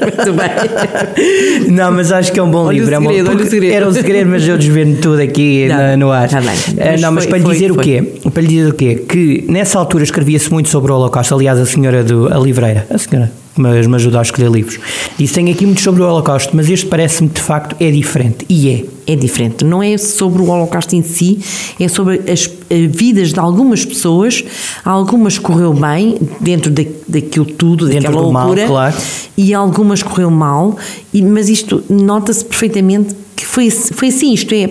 Muito 0.00 0.32
bem. 0.32 1.70
Não, 1.72 1.92
mas 1.92 2.12
acho 2.12 2.32
que 2.32 2.40
é 2.40 2.42
um 2.42 2.50
bom 2.50 2.66
olha 2.66 2.78
livro. 2.78 2.96
O 2.96 3.00
segredo, 3.00 3.28
é 3.28 3.32
um 3.32 3.36
bom, 3.36 3.44
segredo. 3.44 3.74
Era 3.74 3.88
um 3.88 3.92
segredo, 3.92 4.30
mas 4.30 4.48
eu 4.48 4.58
desvendo 4.58 5.00
tudo 5.00 5.20
aqui 5.20 5.68
não, 5.68 5.96
no 5.96 6.10
ar. 6.12 6.28
Tá 6.28 6.40
bem. 6.40 6.54
Eh, 6.76 6.92
mas 6.92 7.00
não, 7.00 7.12
mas 7.12 7.26
para 7.26 7.38
lhe 7.38 7.44
dizer 7.44 7.68
foi. 7.68 7.76
o 7.76 7.80
quê? 7.80 8.02
Para 8.32 8.42
lhe 8.42 8.48
dizer 8.48 8.70
o 8.70 8.74
quê? 8.74 9.04
Que 9.08 9.44
nessa 9.48 9.78
altura 9.78 10.04
escrevia-se 10.04 10.50
muito 10.52 10.68
sobre 10.68 10.92
o 10.92 10.94
Holocausto. 10.94 11.34
Aliás, 11.34 11.58
a 11.58 11.66
senhora 11.66 12.02
do 12.02 12.32
a 12.32 12.38
Livreira, 12.38 12.86
a 12.90 12.98
senhora 12.98 13.30
mas 13.56 13.86
me 13.86 13.94
ajuda 13.94 14.18
a 14.18 14.22
escolher 14.22 14.50
livros. 14.50 14.78
Disse, 15.18 15.34
tem 15.34 15.50
aqui 15.50 15.64
muito 15.66 15.80
sobre 15.80 16.02
o 16.02 16.06
Holocausto, 16.06 16.54
mas 16.54 16.68
este 16.68 16.86
parece-me 16.86 17.28
de 17.28 17.40
facto 17.40 17.76
é 17.80 17.90
diferente. 17.90 18.44
E 18.48 18.70
é. 18.70 18.84
É 19.08 19.14
diferente. 19.14 19.64
Não 19.64 19.80
é 19.80 19.96
sobre 19.96 20.42
o 20.42 20.50
Holocausto 20.50 20.96
em 20.96 21.02
si, 21.02 21.38
é 21.78 21.86
sobre 21.86 22.22
as 22.28 22.50
vidas 22.90 23.32
de 23.32 23.38
algumas 23.38 23.84
pessoas. 23.84 24.42
Algumas 24.84 25.38
correu 25.38 25.72
bem 25.72 26.18
dentro 26.40 26.70
da, 26.72 26.82
daquilo 27.06 27.46
tudo, 27.46 27.86
dentro 27.86 28.10
daquela 28.10 28.22
loucura. 28.22 28.62
Mal, 28.62 28.68
claro. 28.68 28.96
E 29.36 29.54
algumas 29.54 30.02
correu 30.02 30.30
mal, 30.30 30.76
e, 31.14 31.22
mas 31.22 31.48
isto 31.48 31.84
nota-se 31.88 32.44
perfeitamente 32.44 33.14
que 33.36 33.46
foi, 33.46 33.70
foi 33.70 34.08
assim. 34.08 34.32
Isto 34.32 34.52
é 34.54 34.70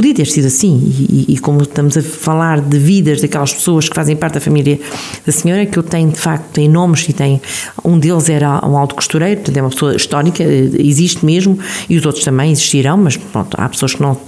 podia 0.00 0.14
ter 0.14 0.26
sido 0.26 0.46
assim, 0.46 0.78
e, 1.10 1.34
e, 1.34 1.38
como 1.38 1.62
estamos 1.62 1.96
a 1.96 2.02
falar 2.02 2.60
de 2.60 2.78
vidas 2.78 3.20
daquelas 3.20 3.52
pessoas 3.52 3.88
que 3.88 3.94
fazem 3.94 4.16
parte 4.16 4.34
da 4.34 4.40
família 4.40 4.80
da 5.26 5.30
senhora, 5.30 5.66
que 5.66 5.78
eu 5.78 5.82
tenho 5.82 6.10
de 6.10 6.18
facto, 6.18 6.46
tem 6.52 6.68
nomes 6.68 7.06
e 7.08 7.12
tem, 7.12 7.40
um 7.84 7.98
deles 7.98 8.28
era 8.28 8.66
um 8.66 8.78
alto 8.78 8.94
costureiro, 8.94 9.40
portanto 9.40 9.56
é 9.58 9.62
uma 9.62 9.70
pessoa 9.70 9.94
histórica, 9.94 10.42
existe 10.42 11.24
mesmo, 11.24 11.58
e 11.88 11.96
os 11.96 12.06
outros 12.06 12.24
também 12.24 12.50
existirão, 12.50 12.96
mas 12.96 13.16
pronto, 13.16 13.54
há 13.58 13.68
pessoas 13.68 13.94
que 13.94 14.00
não 14.00 14.18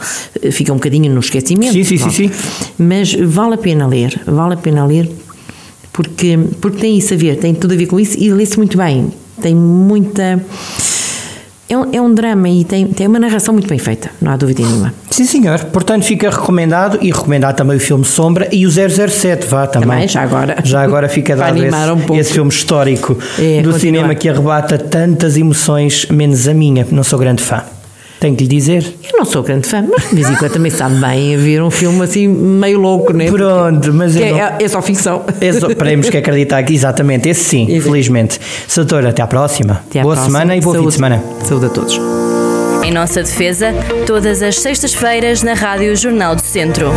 ficam 0.50 0.74
um 0.74 0.78
bocadinho 0.78 1.12
no 1.12 1.20
esquecimento. 1.20 1.72
Sim, 1.72 1.84
sim, 1.84 1.96
sim, 1.96 2.10
sim. 2.10 2.30
Mas 2.78 3.14
vale 3.14 3.54
a 3.54 3.58
pena 3.58 3.86
ler, 3.86 4.20
vale 4.26 4.54
a 4.54 4.58
pena 4.58 4.84
ler, 4.84 5.10
porque, 5.92 6.38
porque 6.60 6.78
tem 6.80 6.98
isso 6.98 7.14
a 7.14 7.16
ver, 7.16 7.36
tem 7.36 7.54
tudo 7.54 7.72
a 7.72 7.76
ver 7.76 7.86
com 7.86 7.98
isso, 7.98 8.18
e 8.18 8.30
lê-se 8.30 8.58
muito 8.58 8.76
bem, 8.76 9.12
tem 9.40 9.54
muita 9.54 10.44
é 11.72 11.78
um, 11.78 11.94
é 11.94 12.00
um 12.00 12.12
drama 12.12 12.48
e 12.48 12.64
tem, 12.64 12.86
tem 12.86 13.06
uma 13.06 13.18
narração 13.18 13.54
muito 13.54 13.66
bem 13.66 13.78
feita, 13.78 14.10
não 14.20 14.32
há 14.32 14.36
dúvida 14.36 14.62
nenhuma. 14.62 14.92
Sim, 15.10 15.24
senhor. 15.24 15.58
Portanto, 15.64 16.04
fica 16.04 16.28
recomendado 16.28 16.98
e 17.00 17.10
recomendado 17.10 17.56
também 17.56 17.76
o 17.76 17.80
filme 17.80 18.04
Sombra 18.04 18.48
e 18.52 18.66
o 18.66 18.70
007, 18.70 19.46
vá 19.46 19.66
também. 19.66 19.88
Também, 19.88 20.08
já 20.08 20.22
agora. 20.22 20.56
Já 20.62 20.82
agora 20.82 21.08
fica 21.08 21.34
dado 21.36 21.56
esse, 21.64 21.90
um 21.90 22.16
esse, 22.16 22.32
filme 22.34 22.50
histórico 22.50 23.18
é, 23.38 23.62
do 23.62 23.72
cinema 23.72 24.14
que 24.14 24.28
arrebata 24.28 24.76
tantas 24.76 25.36
emoções, 25.36 26.06
menos 26.10 26.46
a 26.46 26.54
minha, 26.54 26.86
não 26.90 27.02
sou 27.02 27.18
grande 27.18 27.42
fã. 27.42 27.62
Tenho 28.22 28.36
que 28.36 28.44
lhe 28.44 28.48
dizer. 28.48 28.86
Eu 29.02 29.18
não 29.18 29.24
sou 29.24 29.42
grande 29.42 29.66
fã, 29.66 29.84
mas 29.84 30.08
de 30.08 30.14
vez 30.14 30.30
em 30.30 30.36
quando 30.36 30.52
também 30.52 30.70
sabe 30.70 30.94
bem 30.94 31.36
ver 31.36 31.60
um 31.60 31.72
filme 31.72 32.04
assim 32.04 32.28
meio 32.28 32.78
louco, 32.78 33.12
não 33.12 33.20
é? 33.20 33.28
Pronto, 33.28 33.92
mas 33.92 34.16
é, 34.16 34.30
não... 34.30 34.38
é, 34.38 34.58
é, 34.60 34.68
só 34.68 34.80
ficção. 34.80 35.24
É 35.40 35.52
só, 35.52 35.66
teremos 35.66 36.08
que 36.08 36.16
acreditar 36.18 36.62
que 36.62 36.72
exatamente, 36.72 37.28
esse 37.28 37.42
sim, 37.42 37.66
Exato. 37.68 37.90
felizmente. 37.90 38.38
Doutora, 38.76 39.08
até 39.08 39.22
à 39.22 39.26
próxima. 39.26 39.82
Até 39.88 39.98
à 39.98 40.02
Boa 40.04 40.14
próxima. 40.14 40.38
semana 40.38 40.56
e 40.56 40.60
bom 40.60 40.70
Saúde. 40.70 40.78
fim 40.78 40.88
de 40.88 40.94
semana. 40.94 41.24
Saúde 41.42 41.66
a 41.66 41.68
todos. 41.68 42.00
Em 42.84 42.92
nossa 42.92 43.24
defesa, 43.24 43.74
todas 44.06 44.40
as 44.40 44.60
sextas-feiras 44.60 45.42
na 45.42 45.54
Rádio 45.54 45.96
Jornal 45.96 46.36
do 46.36 46.42
Centro. 46.42 46.92